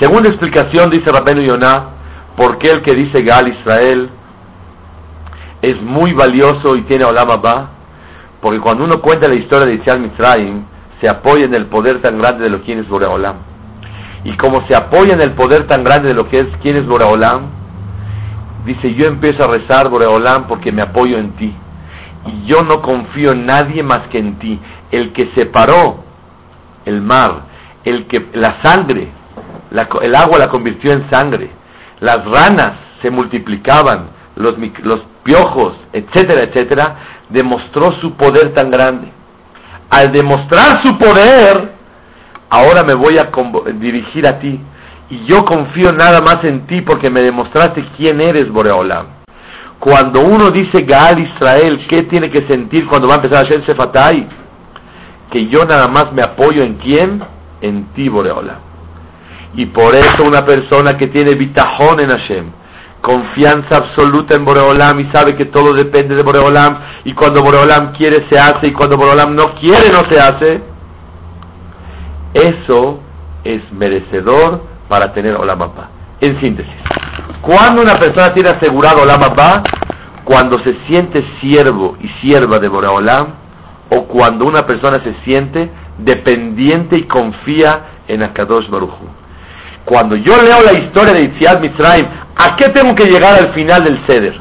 [0.00, 1.84] Segunda explicación, dice Rabenu Yonah,
[2.36, 4.10] por qué el que dice Gal Israel
[5.60, 7.70] es muy valioso y tiene Olam Abba,
[8.40, 10.64] porque cuando uno cuenta la historia de Israel Mitzrayim,
[11.00, 13.36] se apoya en el poder tan grande de lo que es Boreolam.
[14.24, 16.86] Y como se apoya en el poder tan grande de lo que es quién es
[16.86, 17.61] Boreolam,
[18.64, 21.54] dice, yo empiezo a rezar, Boreolam, porque me apoyo en ti.
[22.26, 24.58] Y yo no confío en nadie más que en ti.
[24.90, 26.04] El que separó
[26.84, 27.42] el mar,
[27.84, 29.08] el que la sangre,
[30.02, 31.50] el agua la convirtió en sangre,
[32.00, 36.96] las ranas se multiplicaban, los, los piojos, etcétera, etcétera,
[37.28, 39.08] demostró su poder tan grande.
[39.90, 41.72] Al demostrar su poder,
[42.50, 43.30] ahora me voy a
[43.72, 44.60] dirigir a ti
[45.12, 49.08] y yo confío nada más en ti porque me demostraste quién eres, Boreolam.
[49.78, 54.26] Cuando uno dice Gaal Israel, ¿qué tiene que sentir cuando va a empezar Hashem Sefatai?
[55.30, 57.22] Que yo nada más me apoyo en quién?
[57.60, 58.56] En ti, Boreolam.
[59.52, 62.46] Y por eso una persona que tiene bitajón en Hashem,
[63.02, 68.26] confianza absoluta en Boreolam y sabe que todo depende de Boreolam y cuando Boreolam quiere
[68.30, 70.62] se hace y cuando Boreolam no quiere no se hace,
[72.32, 73.00] eso
[73.44, 75.88] es merecedor para tener Olamapa.
[76.20, 76.70] En síntesis,
[77.40, 79.62] cuando una persona tiene asegurado Olam Abba,
[80.22, 83.28] cuando se siente siervo y sierva de Boreolam,
[83.88, 88.92] o cuando una persona se siente dependiente y confía en Akadosh Baruch
[89.86, 93.82] Cuando yo leo la historia de Itziad Mitzrayim, ¿a qué tengo que llegar al final
[93.84, 94.38] del Seder?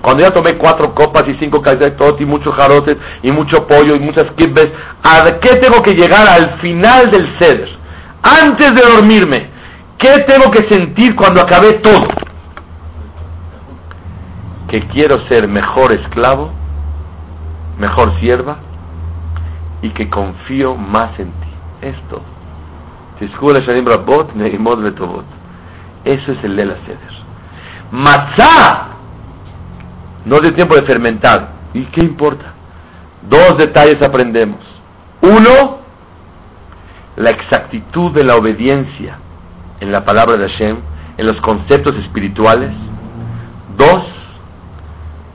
[0.00, 1.62] Cuando ya tomé cuatro copas y cinco
[1.98, 4.68] tot y muchos jarotes y mucho pollo y muchas kibbes,
[5.04, 7.68] ¿a qué tengo que llegar al final del Seder?
[8.22, 9.59] Antes de dormirme,
[10.00, 12.06] ¿qué tengo que sentir cuando acabé todo?
[14.68, 16.50] Que quiero ser mejor esclavo,
[17.78, 18.56] mejor sierva
[19.82, 21.48] y que confío más en ti.
[21.82, 22.22] Esto.
[26.04, 27.20] Eso es el de la Seder.
[27.90, 28.86] Matzah
[30.24, 31.48] no dio tiempo de fermentar.
[31.74, 32.54] ¿Y qué importa?
[33.28, 34.60] Dos detalles aprendemos.
[35.22, 35.80] Uno,
[37.16, 39.18] la exactitud de la obediencia
[39.80, 40.76] en la palabra de Hashem,
[41.16, 42.70] en los conceptos espirituales.
[43.76, 44.04] Dos,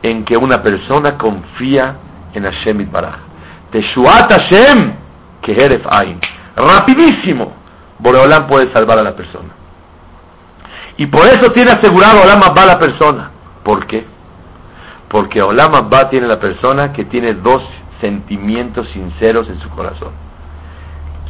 [0.03, 1.97] en que una persona confía
[2.33, 3.17] en Hashem y Baraj.
[3.71, 4.93] Teshuat Hashem,
[5.41, 6.19] que Heref Ain.
[6.55, 7.53] Rapidísimo,
[7.99, 9.49] Boreolam puede salvar a la persona.
[10.97, 13.31] Y por eso tiene asegurado Olam Abba a la persona.
[13.63, 14.05] ¿Por qué?
[15.09, 17.61] Porque Olam Abba tiene la persona que tiene dos
[17.99, 20.13] sentimientos sinceros en su corazón.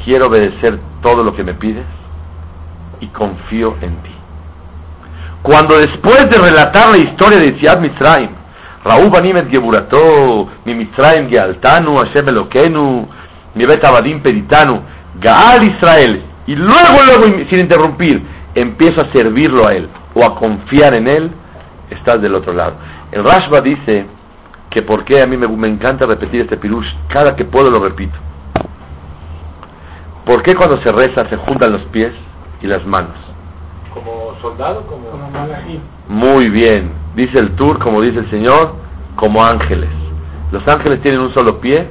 [0.04, 1.86] Quiero obedecer todo lo que me pides
[3.08, 4.16] confío en ti.
[5.42, 8.30] Cuando después de relatar la historia de Yitziat Mitzrayim,
[8.84, 13.08] Raúl Banimet Geburato, mi Mitzrayim Gealtanu, Hashem Elokenu,
[13.54, 14.82] mi Bet Abadim Peritanu,
[15.20, 18.22] Gaal Israel, y luego, luego, sin interrumpir,
[18.54, 21.32] empiezo a servirlo a él o a confiar en él,
[21.90, 22.76] estás del otro lado.
[23.12, 24.06] El Rashba dice
[24.70, 28.18] que porque a mí me, me, encanta repetir este pirush, cada que puedo lo repito.
[30.26, 32.12] ¿Por qué cuando se reza se juntan los pies
[32.62, 33.16] y las manos?
[33.94, 35.28] Como soldado, como, como
[36.08, 38.76] Muy bien, dice el Tur, como dice el Señor,
[39.16, 39.90] como ángeles.
[40.52, 41.88] Los ángeles tienen un solo pie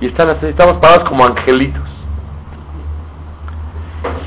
[0.00, 1.82] y están, estamos parados como angelitos.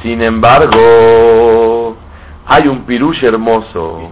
[0.02, 1.96] Sin embargo,
[2.46, 4.12] hay un pirush hermoso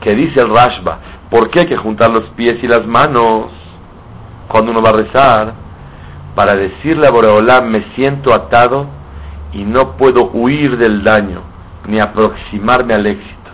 [0.00, 0.98] que dice el Rashba,
[1.30, 3.52] ¿por qué hay que juntar los pies y las manos
[4.48, 5.54] cuando uno va a rezar?
[6.34, 8.95] Para decirle a Boreolam, me siento atado
[9.56, 11.40] y no puedo huir del daño
[11.88, 13.50] ni aproximarme al éxito.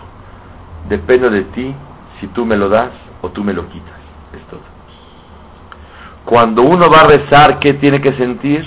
[0.89, 1.73] Depende de ti
[2.19, 3.99] si tú me lo das o tú me lo quitas.
[4.33, 4.59] Es todo.
[6.25, 8.65] Cuando uno va a rezar, ¿qué tiene que sentir?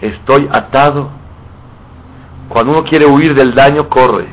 [0.00, 1.10] Estoy atado
[2.48, 4.26] cuando uno quiere huir del daño, corre.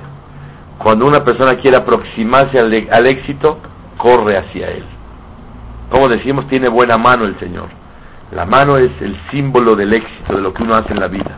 [0.77, 3.59] Cuando una persona quiere aproximarse al, al éxito,
[3.97, 4.83] corre hacia él.
[5.89, 7.69] Como decimos, tiene buena mano el Señor.
[8.31, 11.37] La mano es el símbolo del éxito, de lo que uno hace en la vida.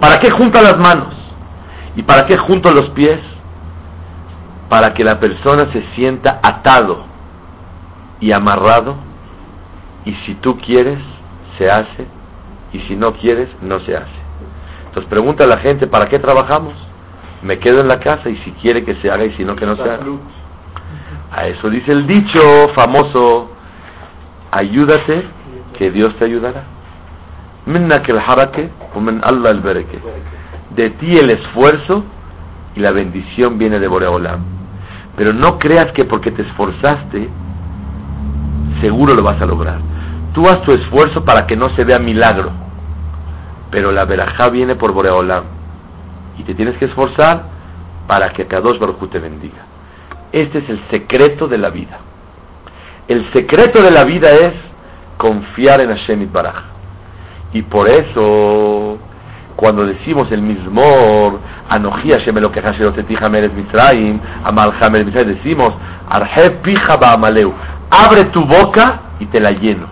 [0.00, 1.14] ¿Para qué junta las manos?
[1.96, 3.20] ¿Y para qué junto los pies?
[4.68, 7.04] Para que la persona se sienta atado
[8.20, 8.96] y amarrado.
[10.04, 10.98] Y si tú quieres,
[11.58, 12.06] se hace.
[12.72, 14.18] Y si no quieres, no se hace.
[14.86, 16.74] Entonces pregunta a la gente, ¿para qué trabajamos?
[17.42, 19.66] Me quedo en la casa y si quiere que se haga y si no que
[19.66, 20.06] no se haga.
[21.30, 22.40] A eso dice el dicho
[22.74, 23.50] famoso,
[24.50, 25.24] ayúdate
[25.78, 26.64] que Dios te ayudará.
[30.74, 32.04] De ti el esfuerzo
[32.74, 34.40] y la bendición viene de Boreolam.
[35.16, 37.28] Pero no creas que porque te esforzaste,
[38.80, 39.80] seguro lo vas a lograr.
[40.32, 42.68] Tú haz tu esfuerzo para que no se vea milagro
[43.70, 45.44] pero la verajá viene por Boreolam
[46.38, 47.42] y te tienes que esforzar
[48.06, 49.66] para que Kadosh Baruj te bendiga.
[50.32, 51.98] Este es el secreto de la vida.
[53.08, 54.52] El secreto de la vida es
[55.16, 56.56] confiar en Hashem Baraj.
[57.54, 58.98] Y por eso,
[59.56, 60.82] cuando decimos el mismo
[61.70, 65.68] Anoji Hashem que Mitzrayim, Amal Mitzrayim, decimos
[66.06, 67.50] Arhe Pija Ba'amaleu,
[67.90, 69.86] abre tu boca y te la lleno.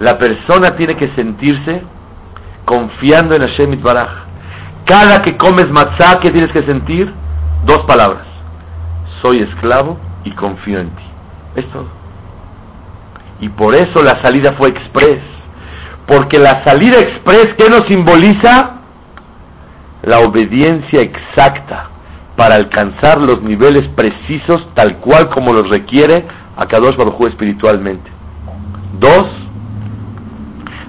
[0.00, 1.82] La persona tiene que sentirse
[2.66, 4.10] confiando en Hashem Itbaraj.
[4.84, 7.10] Cada que comes matzah, ¿qué tienes que sentir?
[7.64, 8.26] Dos palabras.
[9.22, 11.04] Soy esclavo y confío en ti.
[11.56, 11.99] Es todo.
[13.40, 15.20] Y por eso la salida fue express.
[16.06, 18.80] Porque la salida express, ¿qué nos simboliza?
[20.02, 21.90] La obediencia exacta
[22.36, 26.24] para alcanzar los niveles precisos tal cual como los requiere
[26.56, 28.10] a Kadosh Baruj espiritualmente.
[28.98, 29.26] Dos,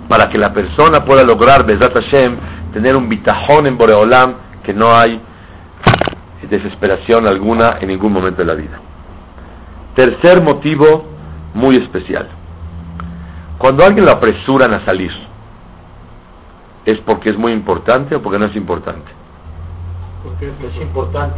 [0.07, 2.37] para que la persona pueda lograr, Bezat Hashem,
[2.73, 5.21] tener un bitajón en Boreolam, que no hay
[6.49, 8.79] desesperación alguna en ningún momento de la vida.
[9.95, 11.05] Tercer motivo
[11.53, 12.27] muy especial.
[13.61, 15.11] Cuando alguien lo apresuran a salir,
[16.83, 19.11] ¿es porque es muy importante o porque no es importante?
[20.23, 21.37] Porque es, es importante.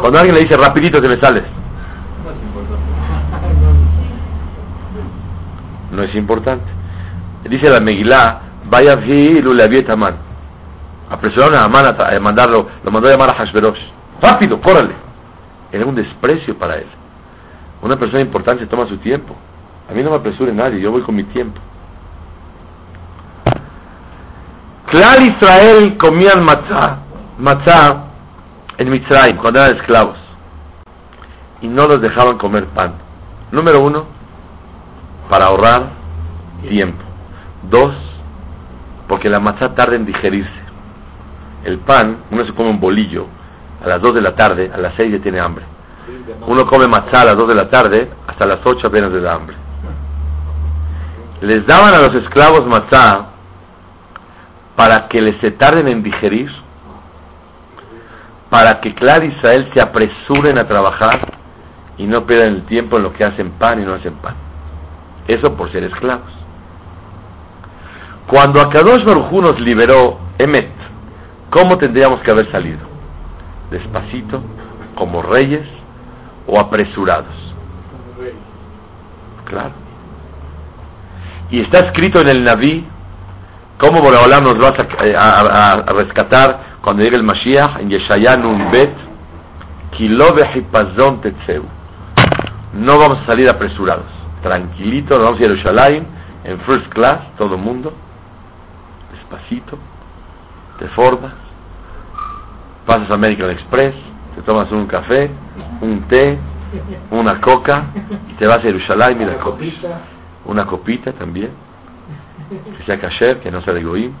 [0.00, 1.44] Cuando alguien le dice rapidito te me sales,
[2.24, 2.84] No es importante.
[5.92, 6.64] no es importante.
[7.44, 10.16] Dice la Megilá, vaya vi le Taman.
[11.10, 13.80] Apresuraron a Amán a a mandarlo, lo mandó a llamar a Hashverosh.
[14.22, 14.94] Rápido, córrele.
[15.72, 16.86] Era un desprecio para él.
[17.82, 19.36] Una persona importante toma su tiempo.
[19.92, 21.60] A mí no me apresure nadie, yo voy con mi tiempo.
[24.90, 26.98] Clar Israel comían matzah,
[27.36, 28.04] matzah
[28.78, 30.16] en Mitzrayim, cuando eran esclavos.
[31.60, 32.94] Y no los dejaban comer pan.
[33.50, 34.06] Número uno,
[35.28, 35.90] para ahorrar
[36.66, 37.04] tiempo.
[37.68, 37.94] Dos,
[39.08, 40.62] porque la matzá tarda en digerirse.
[41.64, 43.26] El pan, uno se come un bolillo
[43.84, 45.66] a las 2 de la tarde, a las 6 ya tiene hambre.
[46.46, 49.34] Uno come matzá a las 2 de la tarde, hasta las 8 apenas le da
[49.34, 49.61] hambre.
[51.42, 53.26] Les daban a los esclavos matzá
[54.76, 56.48] para que les se tarden en digerir,
[58.48, 61.32] para que Clar Israel se apresuren a trabajar
[61.98, 64.36] y no pierdan el tiempo en lo que hacen pan y no hacen pan.
[65.26, 66.32] Eso por ser esclavos.
[68.28, 70.70] Cuando Akadosh Baruj nos liberó, Emet,
[71.50, 72.78] ¿cómo tendríamos que haber salido?
[73.68, 74.40] Despacito,
[74.94, 75.66] como reyes
[76.46, 77.34] o apresurados.
[79.46, 79.91] Claro.
[81.52, 82.84] Y está escrito en el Naví
[83.78, 88.36] cómo Boreolam nos va a, eh, a- a- rescatar cuando llegue el Mashiach en Yeshaya
[88.36, 88.92] Nun Bet,
[89.92, 91.62] "Ki lo behipazon tetzeu".
[92.74, 94.06] No vamos a salir apresurados.
[94.42, 96.06] Tranquilito, vamos a Jerusalén
[96.44, 97.92] en first class, todo el mundo.
[99.12, 99.78] Despacito.
[100.78, 101.32] Te formas.
[102.86, 103.94] Pasas a American Express.
[104.34, 105.30] Te tomas un café,
[105.82, 106.38] un té,
[107.10, 107.84] una coca
[108.30, 109.18] y te vas a Jerusalén.
[109.18, 110.00] Mira, Una copita.
[110.44, 111.50] Una copita también.
[112.78, 114.12] Que sea kasher, que no sea de goim.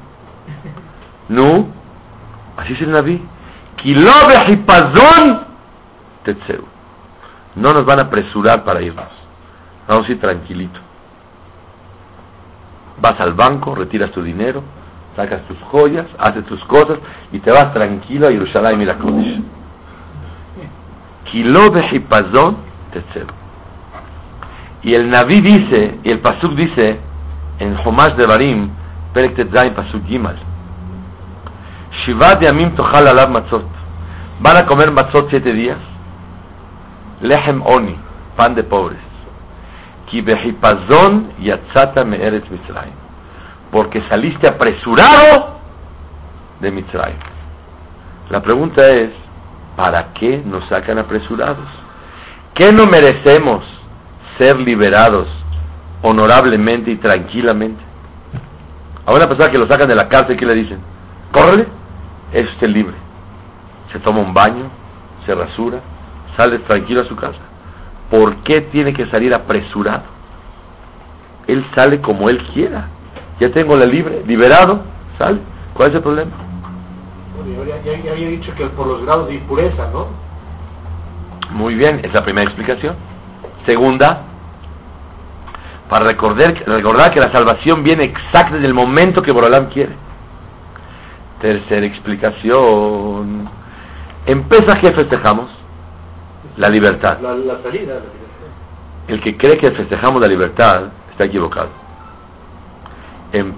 [1.28, 1.66] No.
[2.56, 3.20] Así es el Naví.
[7.56, 9.08] No nos van a apresurar para irnos.
[9.88, 10.78] Vamos a ir tranquilito.
[13.00, 14.62] Vas al banco, retiras tu dinero,
[15.16, 16.98] sacas tus joyas, haces tus cosas
[17.32, 19.42] y te vas tranquilo a Jerusalén y la Kodesh.
[21.32, 22.56] Kilo behipazon
[22.92, 23.41] tetzeu.
[24.82, 26.98] Y el Naví dice, y el Pasuk dice,
[27.58, 28.70] en Homash de Barim,
[29.12, 30.36] Perek Tetzain, Pasuk Gimal,
[32.04, 33.64] Shivat Yamim Tochal Alab Matzot.
[34.40, 35.78] Van a comer matzot siete días.
[37.20, 37.96] Lehem Oni,
[38.36, 38.98] pan de pobres.
[40.10, 42.96] Ki behipazon yatzata me'eretz Mitzrayim.
[43.70, 45.60] Porque saliste apresurado
[46.60, 47.18] de Mitzrayim.
[48.30, 49.10] La pregunta es,
[49.76, 51.68] ¿para qué nos sacan apresurados?
[52.54, 53.64] ¿Qué no merecemos
[54.42, 55.28] ser liberados
[56.02, 57.82] honorablemente y tranquilamente?
[59.06, 60.78] A una persona que lo sacan de la cárcel, ¿qué le dicen?
[61.32, 61.66] Córrele,
[62.32, 62.94] es usted libre.
[63.92, 64.70] Se toma un baño,
[65.26, 65.80] se rasura,
[66.36, 67.38] sale tranquilo a su casa.
[68.10, 70.04] ¿Por qué tiene que salir apresurado?
[71.46, 72.88] Él sale como él quiera.
[73.40, 74.82] Ya tengo la libre, liberado,
[75.18, 75.40] sale.
[75.74, 76.30] ¿Cuál es el problema?
[77.36, 80.06] Bueno, ya, ya- ya había dicho que por los grados de impureza, ¿no?
[81.50, 82.94] Muy bien, es la primera explicación.
[83.66, 84.26] Segunda,
[85.92, 89.92] para recordar, recordar que la salvación viene exacta en el momento que Borolam quiere.
[91.38, 93.46] Tercera explicación.
[94.24, 94.44] En
[94.80, 95.50] ¿qué festejamos?
[96.56, 97.18] La libertad.
[97.20, 97.96] La, la salida.
[97.96, 101.68] la- El que cree que festejamos la libertad está equivocado.
[103.32, 103.52] En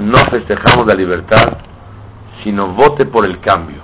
[0.00, 1.58] no festejamos la libertad,
[2.42, 3.82] sino vote por el cambio,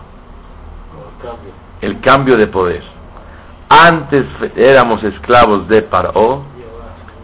[0.96, 1.52] el cambio.
[1.82, 2.82] el cambio de poder.
[3.68, 4.24] Antes
[4.56, 6.51] éramos esclavos de Paró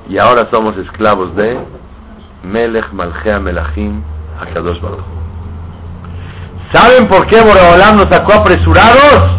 [0.08, 1.58] Y ahora- somos esclavos de
[2.42, 4.02] Melech Malchea Melachim
[4.40, 5.04] Akadosh Baruch.
[6.72, 9.38] ¿Saben por qué Boreolam nos sacó apresurados?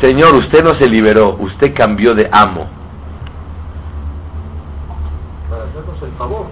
[0.00, 2.68] Señor, usted no se liberó, usted cambió de amo.
[5.50, 6.46] Para hacernos el favor.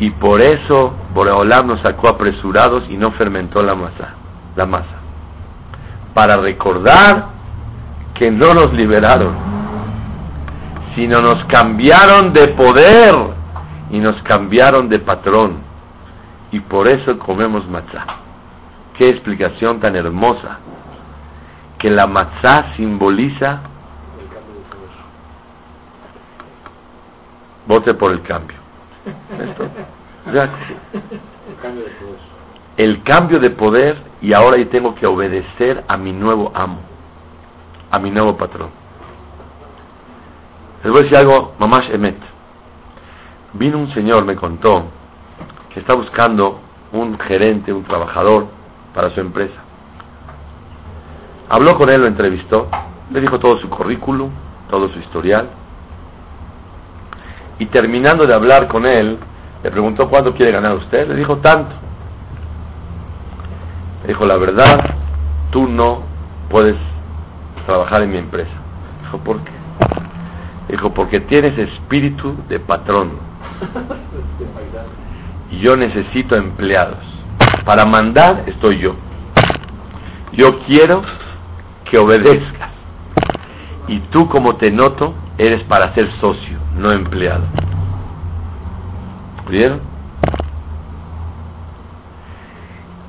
[0.00, 4.14] Y por eso Boreolam nos sacó apresurados y no fermentó la masa,
[4.56, 4.96] la masa.
[6.14, 7.26] Para recordar
[8.14, 9.49] que no nos liberaron,
[10.94, 13.14] sino nos cambiaron de poder
[13.90, 15.58] y nos cambiaron de patrón.
[16.52, 18.04] Y por eso comemos matzá.
[18.98, 20.58] Qué explicación tan hermosa.
[21.78, 23.60] Que la matzá simboliza
[27.66, 28.58] vote por el cambio.
[32.76, 36.80] El cambio de poder y ahora yo tengo que obedecer a mi nuevo amo,
[37.90, 38.79] a mi nuevo patrón.
[40.82, 42.16] Les voy a decir algo, mamás Emet.
[43.52, 44.84] Vino un señor, me contó,
[45.74, 46.60] que está buscando
[46.92, 48.46] un gerente, un trabajador
[48.94, 49.60] para su empresa.
[51.50, 52.68] Habló con él, lo entrevistó,
[53.10, 54.30] le dijo todo su currículum,
[54.70, 55.50] todo su historial.
[57.58, 59.18] Y terminando de hablar con él,
[59.62, 61.08] le preguntó cuánto quiere ganar usted.
[61.08, 61.74] Le dijo tanto.
[64.02, 64.94] Le dijo, la verdad,
[65.50, 66.02] tú no
[66.48, 66.76] puedes
[67.66, 68.50] trabajar en mi empresa.
[69.02, 69.59] Dijo, ¿por qué?
[70.70, 73.10] Dijo, porque tienes espíritu de patrón.
[75.50, 77.04] Y yo necesito empleados.
[77.64, 78.94] Para mandar estoy yo.
[80.32, 81.02] Yo quiero
[81.90, 82.70] que obedezcas.
[83.88, 87.44] Y tú como te noto, eres para ser socio, no empleado.
[89.48, 89.80] ¿Vieron?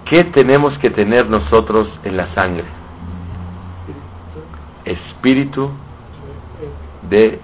[0.05, 2.65] ¿Qué tenemos que tener nosotros en la sangre?
[4.83, 5.69] Espíritu
[7.07, 7.39] de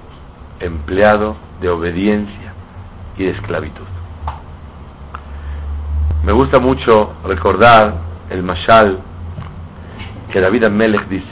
[0.59, 2.53] empleado, de obediencia
[3.17, 3.85] y de esclavitud.
[6.23, 7.95] Me gusta mucho recordar
[8.29, 8.99] el mashal
[10.31, 11.25] que David Amelech dice,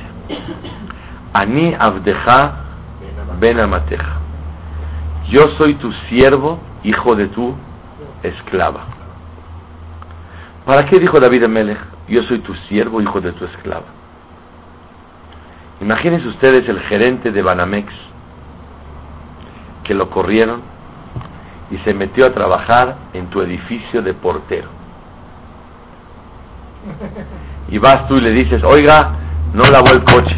[1.34, 2.66] Ani Abdeja
[3.40, 4.20] Ben Amateja.
[5.30, 7.56] Yo soy tu siervo, hijo de tu
[8.24, 8.86] esclava.
[10.66, 11.80] ¿Para qué dijo David Amelech?
[12.08, 13.86] Yo soy tu siervo, hijo de tu esclava.
[15.82, 17.92] Imagínense ustedes el gerente de Banamex,
[19.86, 20.62] que lo corrieron
[21.72, 24.70] y se metió a trabajar en tu edificio de portero.
[27.70, 29.16] Y vas tú y le dices, oiga,
[29.54, 30.36] no lavó el coche.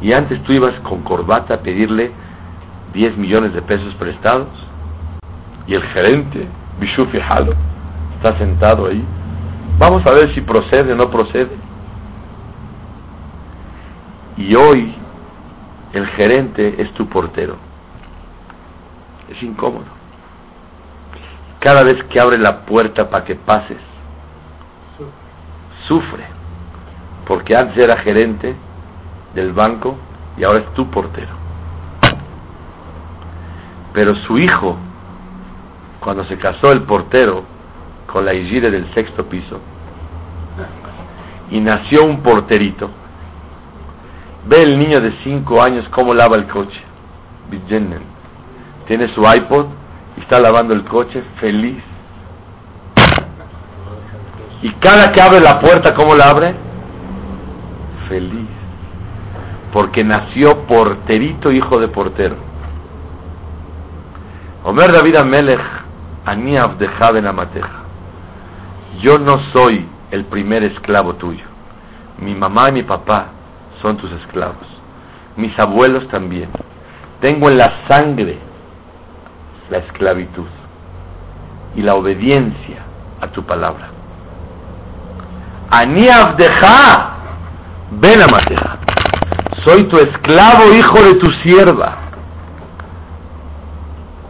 [0.00, 2.12] Y antes tú ibas con corbata a pedirle
[2.92, 4.48] 10 millones de pesos prestados.
[5.66, 6.46] Y el gerente,
[6.78, 7.54] Bishufi Halo,
[8.16, 9.04] está sentado ahí.
[9.78, 11.56] Vamos a ver si procede o no procede.
[14.36, 14.94] Y hoy
[15.92, 17.56] el gerente es tu portero.
[19.30, 19.86] Es incómodo.
[21.60, 23.78] Cada vez que abre la puerta para que pases,
[25.86, 26.24] sufre.
[27.26, 28.54] Porque antes era gerente
[29.34, 29.96] del banco
[30.36, 31.36] y ahora es tu portero.
[33.92, 34.76] Pero su hijo,
[36.00, 37.44] cuando se casó el portero
[38.06, 39.60] con la hijire del sexto piso,
[41.50, 42.90] y nació un porterito,
[44.46, 46.80] ve el niño de cinco años cómo lava el coche.
[48.88, 49.66] Tiene su iPod
[50.16, 51.82] y está lavando el coche feliz.
[54.62, 56.54] Y cada que abre la puerta, ¿cómo la abre?
[58.08, 58.58] Feliz
[59.72, 62.36] porque nació porterito, hijo de portero.
[64.64, 65.60] Omer David Amelech,
[66.26, 67.84] Ani Abdeja Ben Amateja.
[69.02, 71.44] Yo no soy el primer esclavo tuyo.
[72.18, 73.28] Mi mamá y mi papá
[73.82, 74.66] son tus esclavos.
[75.36, 76.48] Mis abuelos también.
[77.20, 78.38] Tengo en la sangre
[79.70, 80.46] la esclavitud
[81.76, 82.82] y la obediencia
[83.20, 83.88] a tu palabra.
[85.70, 87.16] Ani Abdeja
[87.90, 88.78] Ben Amateja
[89.68, 91.96] soy tu esclavo, hijo de tu sierva.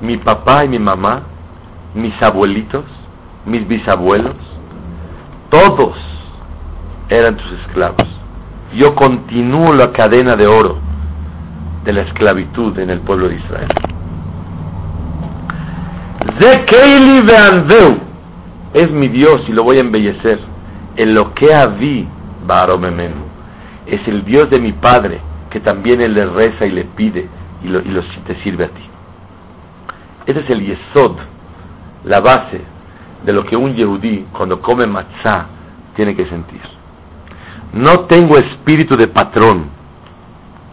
[0.00, 1.22] Mi papá y mi mamá,
[1.94, 2.84] mis abuelitos,
[3.46, 4.36] mis bisabuelos,
[5.50, 5.96] todos
[7.08, 8.08] eran tus esclavos.
[8.74, 10.78] Yo continúo la cadena de oro
[11.84, 13.68] de la esclavitud en el pueblo de Israel.
[18.74, 20.38] Es mi Dios y lo voy a embellecer.
[20.96, 21.46] En lo que
[21.78, 22.06] vi,
[22.46, 23.26] Baromemenu
[23.86, 27.28] es el Dios de mi Padre, que también Él le reza y le pide
[27.62, 28.82] y, lo, y te sirve a ti.
[30.26, 31.16] Ese es el yesod,
[32.04, 32.60] la base
[33.24, 35.46] de lo que un yehudí cuando come matzah
[35.96, 36.60] tiene que sentir.
[37.72, 39.70] No tengo espíritu de patrón,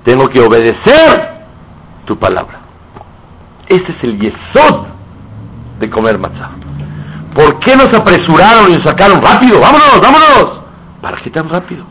[0.03, 1.35] tengo que obedecer
[2.05, 2.59] tu palabra.
[3.67, 4.94] Este es el yesod
[5.79, 6.51] de comer matzah.
[7.35, 9.59] ¿Por qué nos apresuraron y nos sacaron rápido?
[9.59, 10.63] ¡Vámonos, vámonos!
[11.01, 11.85] ¿Para qué tan rápido?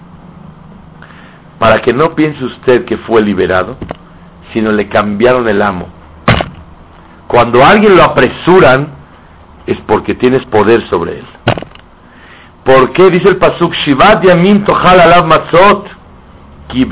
[1.64, 3.78] para que no piense usted que fue liberado,
[4.52, 5.88] sino le cambiaron el amo.
[7.26, 8.88] Cuando alguien lo apresuran,
[9.66, 11.26] es porque tienes poder sobre él.
[12.64, 15.86] ¿Por qué dice el pasuk Shivat yamin tochal alav matzot
[16.68, 16.86] ki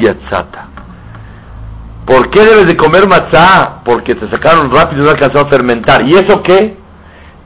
[0.00, 0.69] yatzata?
[2.10, 3.82] ¿Por qué debes de comer matzah?
[3.84, 6.02] Porque te sacaron rápido y no alcanzó a fermentar.
[6.02, 6.76] ¿Y eso qué?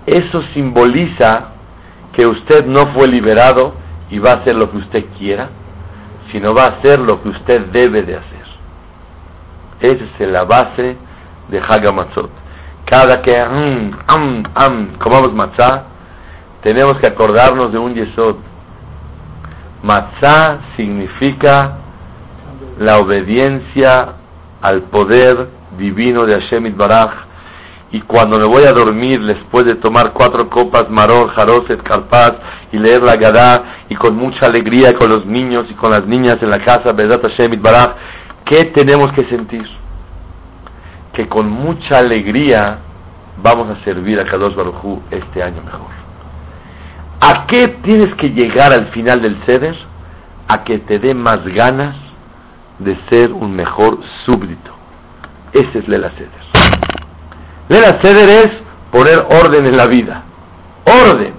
[0.07, 1.51] Eso simboliza
[2.15, 3.75] que usted no fue liberado
[4.11, 5.51] y va a hacer lo que usted quiera
[6.35, 8.45] sino va a hacer lo que usted debe de hacer.
[9.81, 10.97] Esa es la base
[11.49, 12.31] de Hagamatzot.
[12.87, 15.85] Cada que mm, comamos matzah,
[16.61, 18.37] tenemos que acordarnos de un yesod.
[19.85, 21.79] Matzah significa
[22.79, 24.15] la obediencia
[24.65, 27.11] al poder divino de Hashem Baraj
[27.93, 32.33] y cuando me voy a dormir después de tomar cuatro copas Maror, Jaroset, Carpaz
[32.73, 36.37] y leer la Gadá y con mucha alegría con los niños y con las niñas
[36.41, 37.91] en la casa, Bedat Hashem Baraj,
[38.47, 39.69] ¿qué tenemos que sentir?
[41.13, 42.79] Que con mucha alegría
[43.43, 45.93] vamos a servir a Kadosh Baruj este año mejor.
[47.21, 49.77] ¿A qué tienes que llegar al final del ceder?
[50.49, 52.04] A que te dé más ganas
[52.79, 54.73] de ser un mejor súbdito.
[55.53, 56.11] Ese es Lela
[58.03, 58.29] Ceder.
[58.29, 58.49] Es
[58.91, 60.23] poner orden en la vida.
[60.85, 61.35] Orden.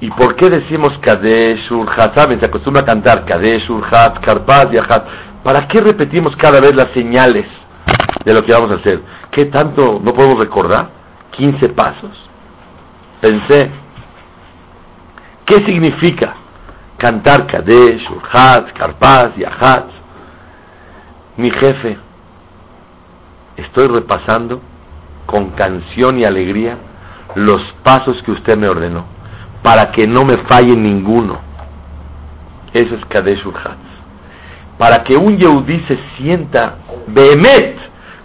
[0.00, 2.16] ¿Y por qué decimos Kadesh Urhat?
[2.16, 2.38] ¿Saben?
[2.40, 4.78] Se acostumbra a cantar Kadesh Urhat, Karpaz y
[5.42, 7.46] ¿Para qué repetimos cada vez las señales
[8.24, 9.00] de lo que vamos a hacer?
[9.30, 10.88] ¿Qué tanto no podemos recordar?
[11.32, 12.12] 15 pasos.
[13.20, 13.70] Pensé,
[15.46, 16.34] ¿qué significa
[17.04, 19.44] cantar Kadesh, Urhat, Karpaz y
[21.36, 21.98] Mi jefe
[23.58, 24.62] estoy repasando
[25.26, 26.78] con canción y alegría
[27.34, 29.04] los pasos que usted me ordenó,
[29.62, 31.40] para que no me falle ninguno.
[32.72, 33.84] Eso es Kadesh Urhatz.
[34.78, 36.76] Para que un Yehudí se sienta
[37.08, 37.76] behemet,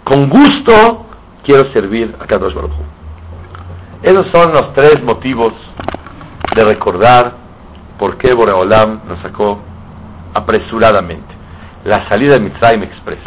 [0.04, 1.06] con gusto,
[1.44, 2.72] quiero servir a Kadosh Baruch
[4.02, 5.52] Esos son los tres motivos
[6.56, 7.39] de recordar
[8.00, 9.60] por qué Boreolam nos sacó
[10.32, 11.34] apresuradamente.
[11.84, 13.20] La salida de Mitzrayim Express.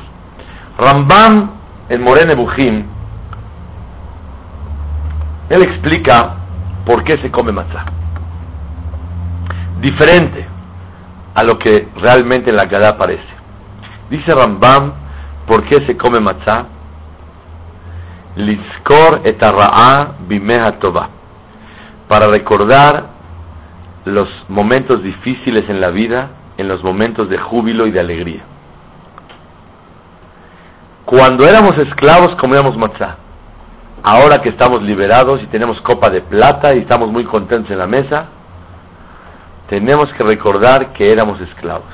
[0.79, 1.51] Rambam
[1.89, 2.83] en Morene Bujim,
[5.49, 6.37] él explica
[6.87, 7.85] por qué se come matzah.
[9.79, 10.47] Diferente
[11.35, 13.21] a lo que realmente en la Gadá aparece.
[14.09, 14.93] Dice Rambam,
[15.45, 16.65] ¿por qué se come matzah?
[18.37, 20.79] Lizkor etarra'a bimeha.
[22.07, 23.13] Para recordar
[24.05, 28.43] los momentos difíciles en la vida, en los momentos de júbilo y de alegría.
[31.05, 33.17] Cuando éramos esclavos comíamos matzá.
[34.03, 37.87] Ahora que estamos liberados y tenemos copa de plata y estamos muy contentos en la
[37.87, 38.25] mesa,
[39.69, 41.93] tenemos que recordar que éramos esclavos.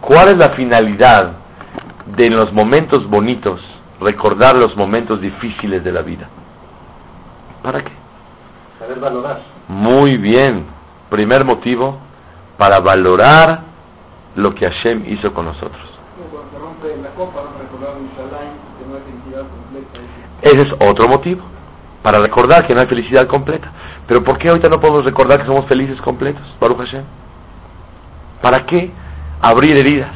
[0.00, 1.32] ¿Cuál es la finalidad
[2.16, 3.60] de los momentos bonitos
[4.00, 6.28] recordar los momentos difíciles de la vida?
[7.62, 7.92] ¿Para qué?
[8.80, 9.42] Saber valorar.
[9.68, 10.64] Muy bien.
[11.10, 11.98] Primer motivo,
[12.56, 13.60] para valorar
[14.36, 15.82] lo que Hashem hizo con nosotros.
[20.40, 21.42] Ese es otro motivo,
[22.02, 23.70] para recordar que no hay felicidad completa.
[24.08, 27.04] Pero ¿por qué ahorita no podemos recordar que somos felices completos, Baruch Hashem?
[28.40, 28.90] ¿Para qué
[29.42, 30.14] abrir heridas?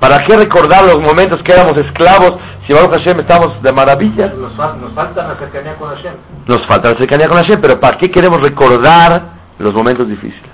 [0.00, 4.28] ¿Para qué recordar los momentos que éramos esclavos si Baruch Hashem estamos de maravilla?
[4.28, 6.14] Nos, nos falta la cercanía con Hashem.
[6.46, 9.22] Nos falta la cercanía con Hashem, pero ¿para qué queremos recordar
[9.58, 10.52] los momentos difíciles?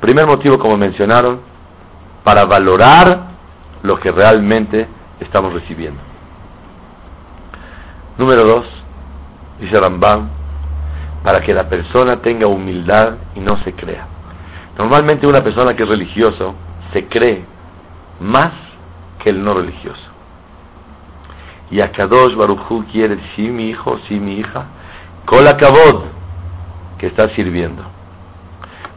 [0.00, 1.40] Primer motivo, como mencionaron,
[2.24, 3.30] para valorar
[3.82, 4.86] lo que realmente
[5.20, 6.00] estamos recibiendo.
[8.18, 8.66] Número dos,
[9.60, 10.28] dice Rambam,
[11.22, 14.06] para que la persona tenga humildad y no se crea.
[14.76, 16.54] Normalmente una persona que es religioso
[16.92, 17.44] se cree
[18.20, 18.52] más
[19.22, 20.09] que el no religioso.
[21.70, 24.66] Y a Kadosh Baruchu quiere, sí mi hijo, sí mi hija,
[25.44, 26.02] la Kabod,
[26.98, 27.82] que está sirviendo.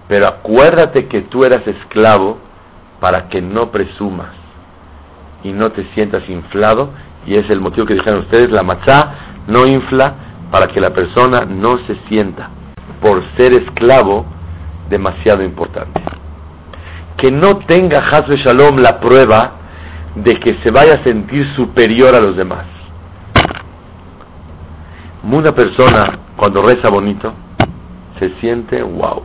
[0.07, 2.39] Pero acuérdate que tú eras esclavo
[2.99, 4.31] para que no presumas
[5.43, 6.89] y no te sientas inflado,
[7.25, 9.13] y es el motivo que dijeron ustedes, la matzá
[9.47, 10.15] no infla
[10.51, 12.49] para que la persona no se sienta,
[13.01, 14.25] por ser esclavo,
[14.89, 16.01] demasiado importante.
[17.17, 19.62] Que no tenga Hazbe Shalom la prueba
[20.15, 22.65] de que se vaya a sentir superior a los demás.
[25.23, 27.33] Una persona, cuando reza bonito,
[28.19, 29.23] se siente wow.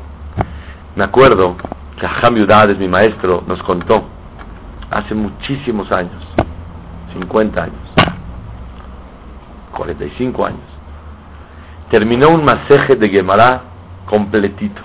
[0.96, 1.56] Me acuerdo
[1.98, 4.04] que Aham Yudades, mi maestro, nos contó
[4.90, 6.24] hace muchísimos años,
[7.12, 7.94] 50 años,
[9.76, 10.60] 45 años,
[11.90, 13.62] terminó un masejet de Gemara
[14.06, 14.80] completito,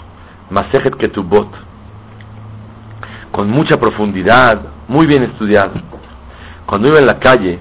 [0.50, 1.50] masejet Ketubot,
[3.32, 5.93] con mucha profundidad, muy bien estudiado.
[6.66, 7.60] Cuando iba en la calle,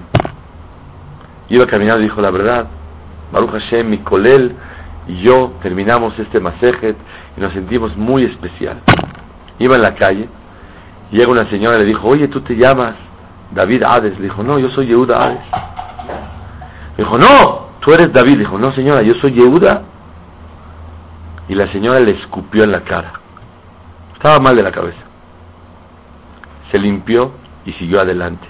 [1.49, 2.67] iba caminando y dijo la verdad,
[3.31, 4.55] Baruch Hashem, mi colel
[5.07, 6.95] y yo terminamos este masejet
[7.37, 8.81] y nos sentimos muy especial.
[9.59, 10.27] Iba en la calle,
[11.13, 12.95] Llega una señora y le dijo, oye, tú te llamas
[13.51, 14.17] David Hades.
[14.17, 15.45] Le dijo, no, yo soy Yehuda Hades.
[16.97, 18.31] Le dijo, no, tú eres David.
[18.31, 19.83] Le dijo, no, señora, yo soy Yehuda.
[21.49, 23.13] Y la señora le escupió en la cara.
[24.15, 24.97] Estaba mal de la cabeza.
[26.71, 27.33] Se limpió
[27.65, 28.47] y siguió adelante.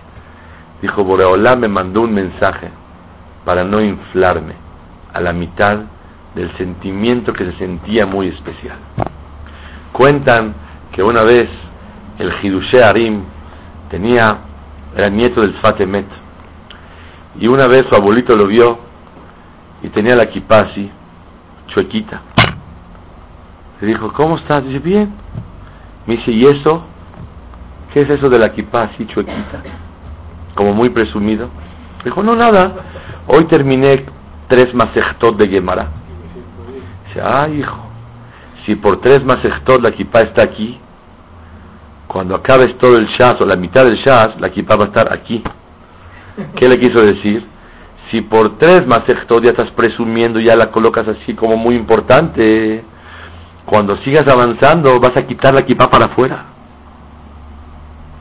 [0.83, 2.69] Dijo, Boreolá me mandó un mensaje
[3.45, 4.53] para no inflarme
[5.13, 5.79] a la mitad
[6.35, 8.75] del sentimiento que se sentía muy especial.
[9.93, 10.53] Cuentan
[10.91, 11.47] que una vez
[12.19, 13.21] el Hidushe Arim
[13.89, 14.27] tenía,
[14.93, 16.05] era nieto del Sfatemet,
[17.39, 18.77] Y una vez su abuelito lo vio
[19.83, 20.91] y tenía la así,
[21.67, 22.21] chuequita.
[23.79, 24.65] Le dijo, ¿cómo estás?
[24.65, 25.13] Dice, bien.
[26.07, 26.83] Me dice, ¿y eso?
[27.93, 29.61] ¿Qué es eso de la así, chuequita?
[30.55, 31.49] Como muy presumido.
[32.03, 32.73] Dijo, no, nada.
[33.27, 34.05] Hoy terminé
[34.47, 35.87] tres masejtot de Gemara.
[37.07, 37.79] Dice, ay, hijo,
[38.65, 40.79] si por tres masejtot la equipa está aquí,
[42.07, 45.11] cuando acabes todo el shas o la mitad del shas, la equipa va a estar
[45.11, 45.43] aquí.
[46.55, 47.45] ¿Qué le quiso decir?
[48.11, 52.83] Si por tres masejtot ya estás presumiendo, ya la colocas así como muy importante,
[53.65, 56.45] cuando sigas avanzando vas a quitar la equipa para afuera.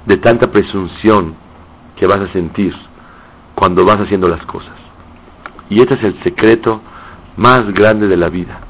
[0.07, 1.42] De tanta presunción
[1.97, 2.75] que vas a sentir
[3.55, 4.73] cuando vas haciendo las cosas.
[5.69, 6.81] Y este es el secreto
[7.37, 8.61] más grande de la vida.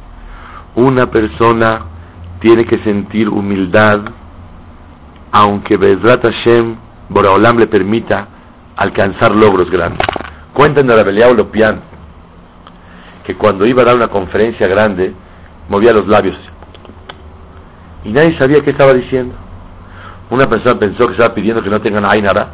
[0.77, 1.87] Una persona
[2.41, 4.01] tiene que sentir humildad,
[5.33, 6.77] aunque Bezrat Hashem,
[7.09, 8.29] Boraholam le permita
[8.77, 10.07] alcanzar logros grandes.
[10.53, 11.81] Cuentan de Rabeliao Lopian
[13.25, 15.14] que cuando iba a dar una conferencia grande,
[15.68, 16.37] movía los labios
[18.05, 19.35] y nadie sabía qué estaba diciendo.
[20.31, 22.49] Una persona pensó que estaba pidiendo que no tengan Ainara,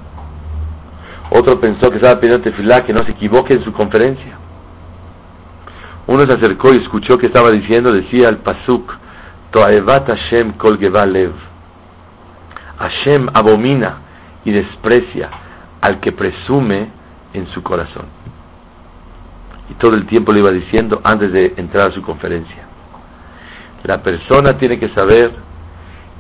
[1.31, 4.39] otro pensó que estaba pidiendo tefilá, que no se equivoque en su conferencia.
[6.07, 8.91] Uno se acercó y escuchó que estaba diciendo, decía el Pasuk,
[9.51, 10.79] Toaevat Hashem kol
[11.13, 11.33] lev.
[12.79, 13.99] Hashem abomina
[14.45, 15.29] y desprecia
[15.81, 16.89] al que presume
[17.35, 18.07] en su corazón.
[19.71, 22.67] Y todo el tiempo le iba diciendo antes de entrar a su conferencia.
[23.85, 25.33] La persona tiene que saber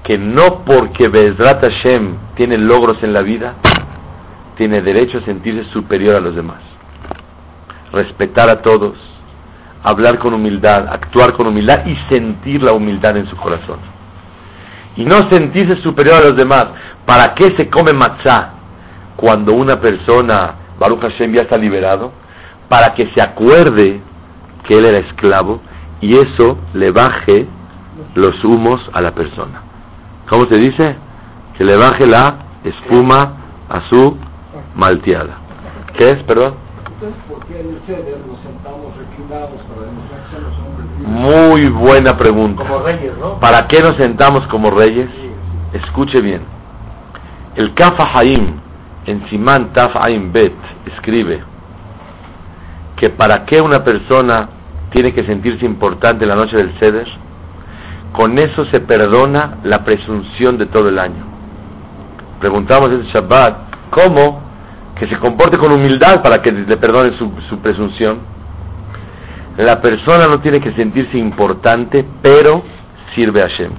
[0.04, 3.54] que no porque Bezrat Hashem tiene logros en la vida,
[4.58, 6.58] tiene derecho a sentirse superior a los demás.
[7.92, 8.98] Respetar a todos,
[9.82, 13.78] hablar con humildad, actuar con humildad y sentir la humildad en su corazón.
[14.96, 16.66] Y no sentirse superior a los demás.
[17.06, 18.54] ¿Para qué se come matzah
[19.16, 22.12] cuando una persona, Baruch Hashem, ya está liberado?
[22.68, 24.00] Para que se acuerde
[24.66, 25.60] que él era esclavo
[26.00, 27.46] y eso le baje
[28.16, 29.62] los humos a la persona.
[30.28, 30.96] ¿Cómo se dice?
[31.56, 33.36] Que le baje la espuma
[33.68, 34.27] a su
[34.78, 35.36] malteada.
[35.98, 36.54] ¿Qué es, perdón?
[41.04, 42.62] Muy buena pregunta.
[42.62, 43.40] Como reyes, ¿no?
[43.40, 45.10] ¿Para qué nos sentamos como reyes?
[45.72, 46.42] Escuche bien.
[47.56, 48.60] El Kafa Haim,
[49.06, 50.54] en Simán Taf Haim Bet,
[50.94, 51.42] escribe
[52.96, 54.48] que para qué una persona
[54.90, 57.06] tiene que sentirse importante en la noche del Seder,
[58.12, 61.24] con eso se perdona la presunción de todo el año.
[62.40, 64.47] Preguntamos en Shabbat, ¿cómo?
[64.98, 68.18] Que se comporte con humildad para que le perdone su, su presunción.
[69.58, 72.62] La persona no tiene que sentirse importante, pero
[73.14, 73.72] sirve a Hashem.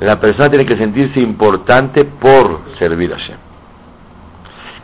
[0.00, 3.36] La persona tiene que sentirse importante por servir a Hashem.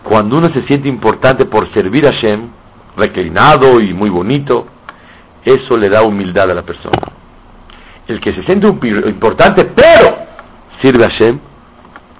[0.02, 2.48] Cuando uno se siente importante por servir a Hashem,
[2.96, 4.66] reclinado y muy bonito,
[5.44, 7.12] eso le da humildad a la persona.
[8.06, 10.16] El que se siente importante, pero
[10.82, 11.38] sirve a Hashem,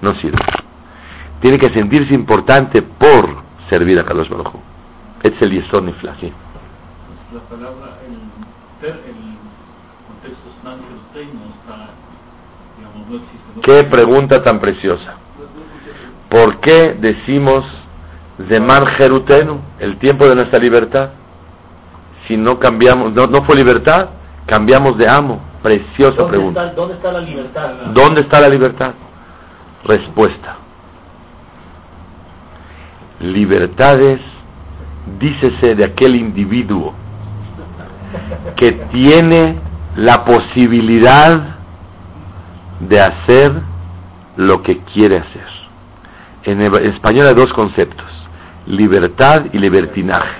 [0.01, 0.37] no sirve.
[1.41, 4.53] Tiene que sentirse importante por servir a Kadosh Baruj.
[5.23, 6.31] Es el Yesod Nifla, sí.
[7.33, 8.13] La palabra, el,
[8.83, 8.91] el
[10.07, 10.71] contexto no
[11.55, 11.89] está,
[12.77, 13.51] digamos, no existe.
[13.55, 13.61] ¿no?
[13.61, 15.15] Qué pregunta tan preciosa.
[16.29, 17.65] ¿Por qué decimos
[18.47, 21.09] Zeman Jerutenu, el tiempo de nuestra libertad?
[22.27, 24.09] Si no cambiamos, no, no fue libertad,
[24.45, 25.41] cambiamos de amo.
[25.61, 26.63] Preciosa ¿Dónde pregunta.
[26.65, 27.71] está, ¿Dónde está la libertad?
[27.93, 28.93] ¿Dónde está la libertad?
[29.83, 30.57] Respuesta.
[33.21, 34.19] Libertades,
[35.19, 36.93] dícese de aquel individuo
[38.57, 39.57] que tiene
[39.95, 41.57] la posibilidad
[42.79, 43.51] de hacer
[44.37, 45.45] lo que quiere hacer.
[46.43, 48.07] En español hay dos conceptos,
[48.65, 50.39] libertad y libertinaje.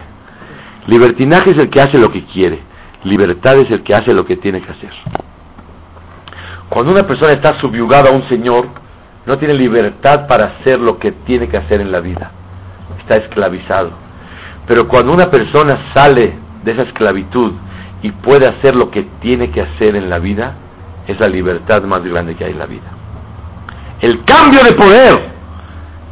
[0.88, 2.60] Libertinaje es el que hace lo que quiere,
[3.04, 4.92] libertad es el que hace lo que tiene que hacer.
[6.70, 8.68] Cuando una persona está subyugada a un señor,
[9.26, 12.32] no tiene libertad para hacer lo que tiene que hacer en la vida,
[13.00, 13.92] está esclavizado.
[14.68, 16.34] Pero cuando una persona sale
[16.64, 17.54] de esa esclavitud
[18.02, 20.56] y puede hacer lo que tiene que hacer en la vida,
[21.08, 22.90] es la libertad más grande que hay en la vida.
[24.02, 25.32] El cambio de poder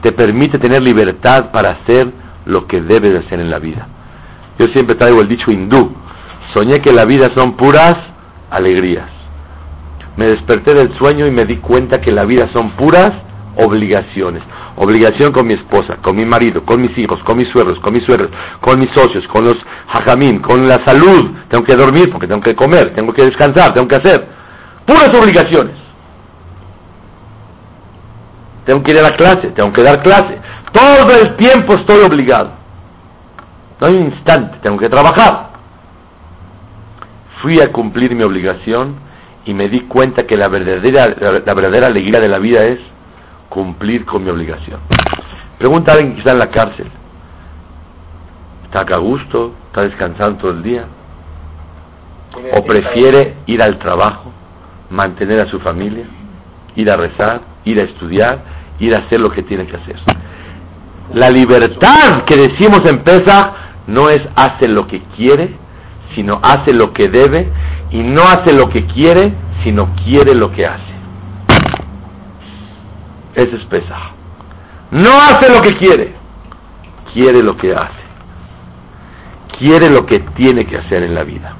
[0.02, 2.12] te permite tener libertad para hacer
[2.46, 3.88] lo que debes de hacer en la vida.
[4.58, 5.92] Yo siempre traigo el dicho hindú,
[6.54, 7.96] soñé que la vida son puras
[8.50, 9.10] alegrías.
[10.18, 13.12] Me desperté del sueño y me di cuenta que la vida son puras
[13.56, 14.43] obligaciones.
[14.76, 18.04] Obligación con mi esposa, con mi marido, con mis hijos, con mis suegros, con mis
[18.06, 18.30] suegros,
[18.62, 19.56] con mis socios, con los
[19.88, 21.32] hajamim, con la salud.
[21.50, 24.26] Tengo que dormir porque tengo que comer, tengo que descansar, tengo que hacer.
[24.86, 25.76] Puras obligaciones.
[28.66, 30.39] Tengo que ir a la clase, tengo que dar clase.
[30.72, 32.52] Todo el tiempo estoy obligado.
[33.82, 35.50] No hay un instante, tengo que trabajar.
[37.41, 38.95] Fui a cumplir mi obligación
[39.45, 41.06] y me di cuenta que la verdadera,
[41.45, 42.80] la verdadera alegría de la vida es
[43.50, 44.80] cumplir con mi obligación.
[45.58, 46.88] Pregunta a alguien que está en la cárcel.
[48.66, 49.54] ¿Está acá a gusto?
[49.68, 50.86] ¿Está descansando todo el día?
[52.56, 54.32] ¿O prefiere ir al trabajo,
[54.91, 56.06] mantener a su familia,
[56.76, 58.39] ir a rezar, ir a estudiar,
[58.80, 59.97] ir a hacer lo que tiene que hacer?
[61.14, 63.54] La libertad que decimos en Pesa
[63.88, 65.56] no es hace lo que quiere,
[66.16, 67.52] sino hace lo que debe,
[67.91, 69.34] y no hace lo que quiere,
[69.64, 70.89] sino quiere lo que hace.
[73.36, 73.98] Ese es Pesa.
[74.92, 76.14] No hace lo que quiere,
[77.14, 78.10] quiere lo que hace.
[79.60, 81.56] Quiere lo que tiene que hacer en la vida.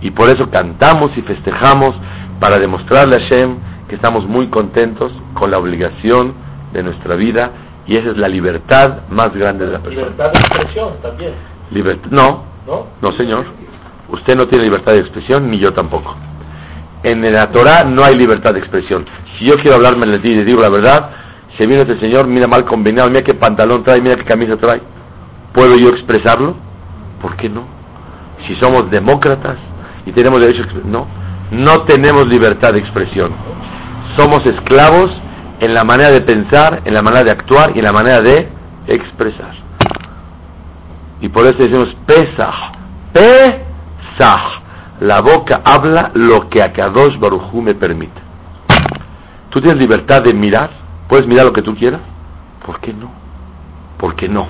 [0.00, 1.94] Y por eso cantamos y festejamos
[2.40, 3.56] para demostrarle a Hashem
[3.88, 6.34] que estamos muy contentos con la obligación
[6.72, 7.50] de nuestra vida
[7.86, 10.08] y esa es la libertad más grande de la persona.
[10.08, 11.32] Libertad de expresión también.
[12.10, 12.86] no, ¿No?
[13.00, 13.46] no señor.
[14.10, 16.14] Usted no tiene libertad de expresión ni yo tampoco.
[17.02, 19.06] En la Torah no hay libertad de expresión.
[19.38, 21.10] Si yo quiero hablarme el día y digo la verdad,
[21.56, 24.80] se viene este señor, mira mal combinado, mira qué pantalón trae, mira qué camisa trae.
[25.52, 26.56] ¿Puedo yo expresarlo?
[27.22, 27.64] ¿Por qué no?
[28.46, 29.56] Si somos demócratas
[30.06, 31.06] y tenemos derecho a no,
[31.50, 33.32] no tenemos libertad de expresión.
[34.16, 35.10] Somos esclavos
[35.60, 38.48] en la manera de pensar, en la manera de actuar y en la manera de
[38.86, 39.54] expresar.
[41.20, 42.54] Y por eso decimos Pesach,
[43.12, 44.58] Pesach.
[45.00, 48.27] La boca habla lo que a Kadosh Barujú me permite.
[49.50, 50.70] ¿Tú tienes libertad de mirar?
[51.08, 52.00] ¿Puedes mirar lo que tú quieras?
[52.64, 53.10] ¿Por qué no?
[53.98, 54.46] ¿Por qué no?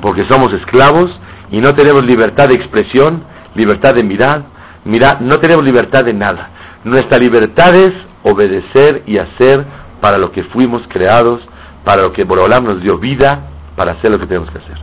[0.00, 1.10] Porque somos esclavos
[1.50, 4.44] y no tenemos libertad de expresión, libertad de mirar,
[4.84, 6.50] mirar, no tenemos libertad de nada.
[6.84, 7.92] Nuestra libertad es
[8.22, 9.64] obedecer y hacer
[10.00, 11.40] para lo que fuimos creados,
[11.84, 14.81] para lo que Borolam nos dio vida, para hacer lo que tenemos que hacer.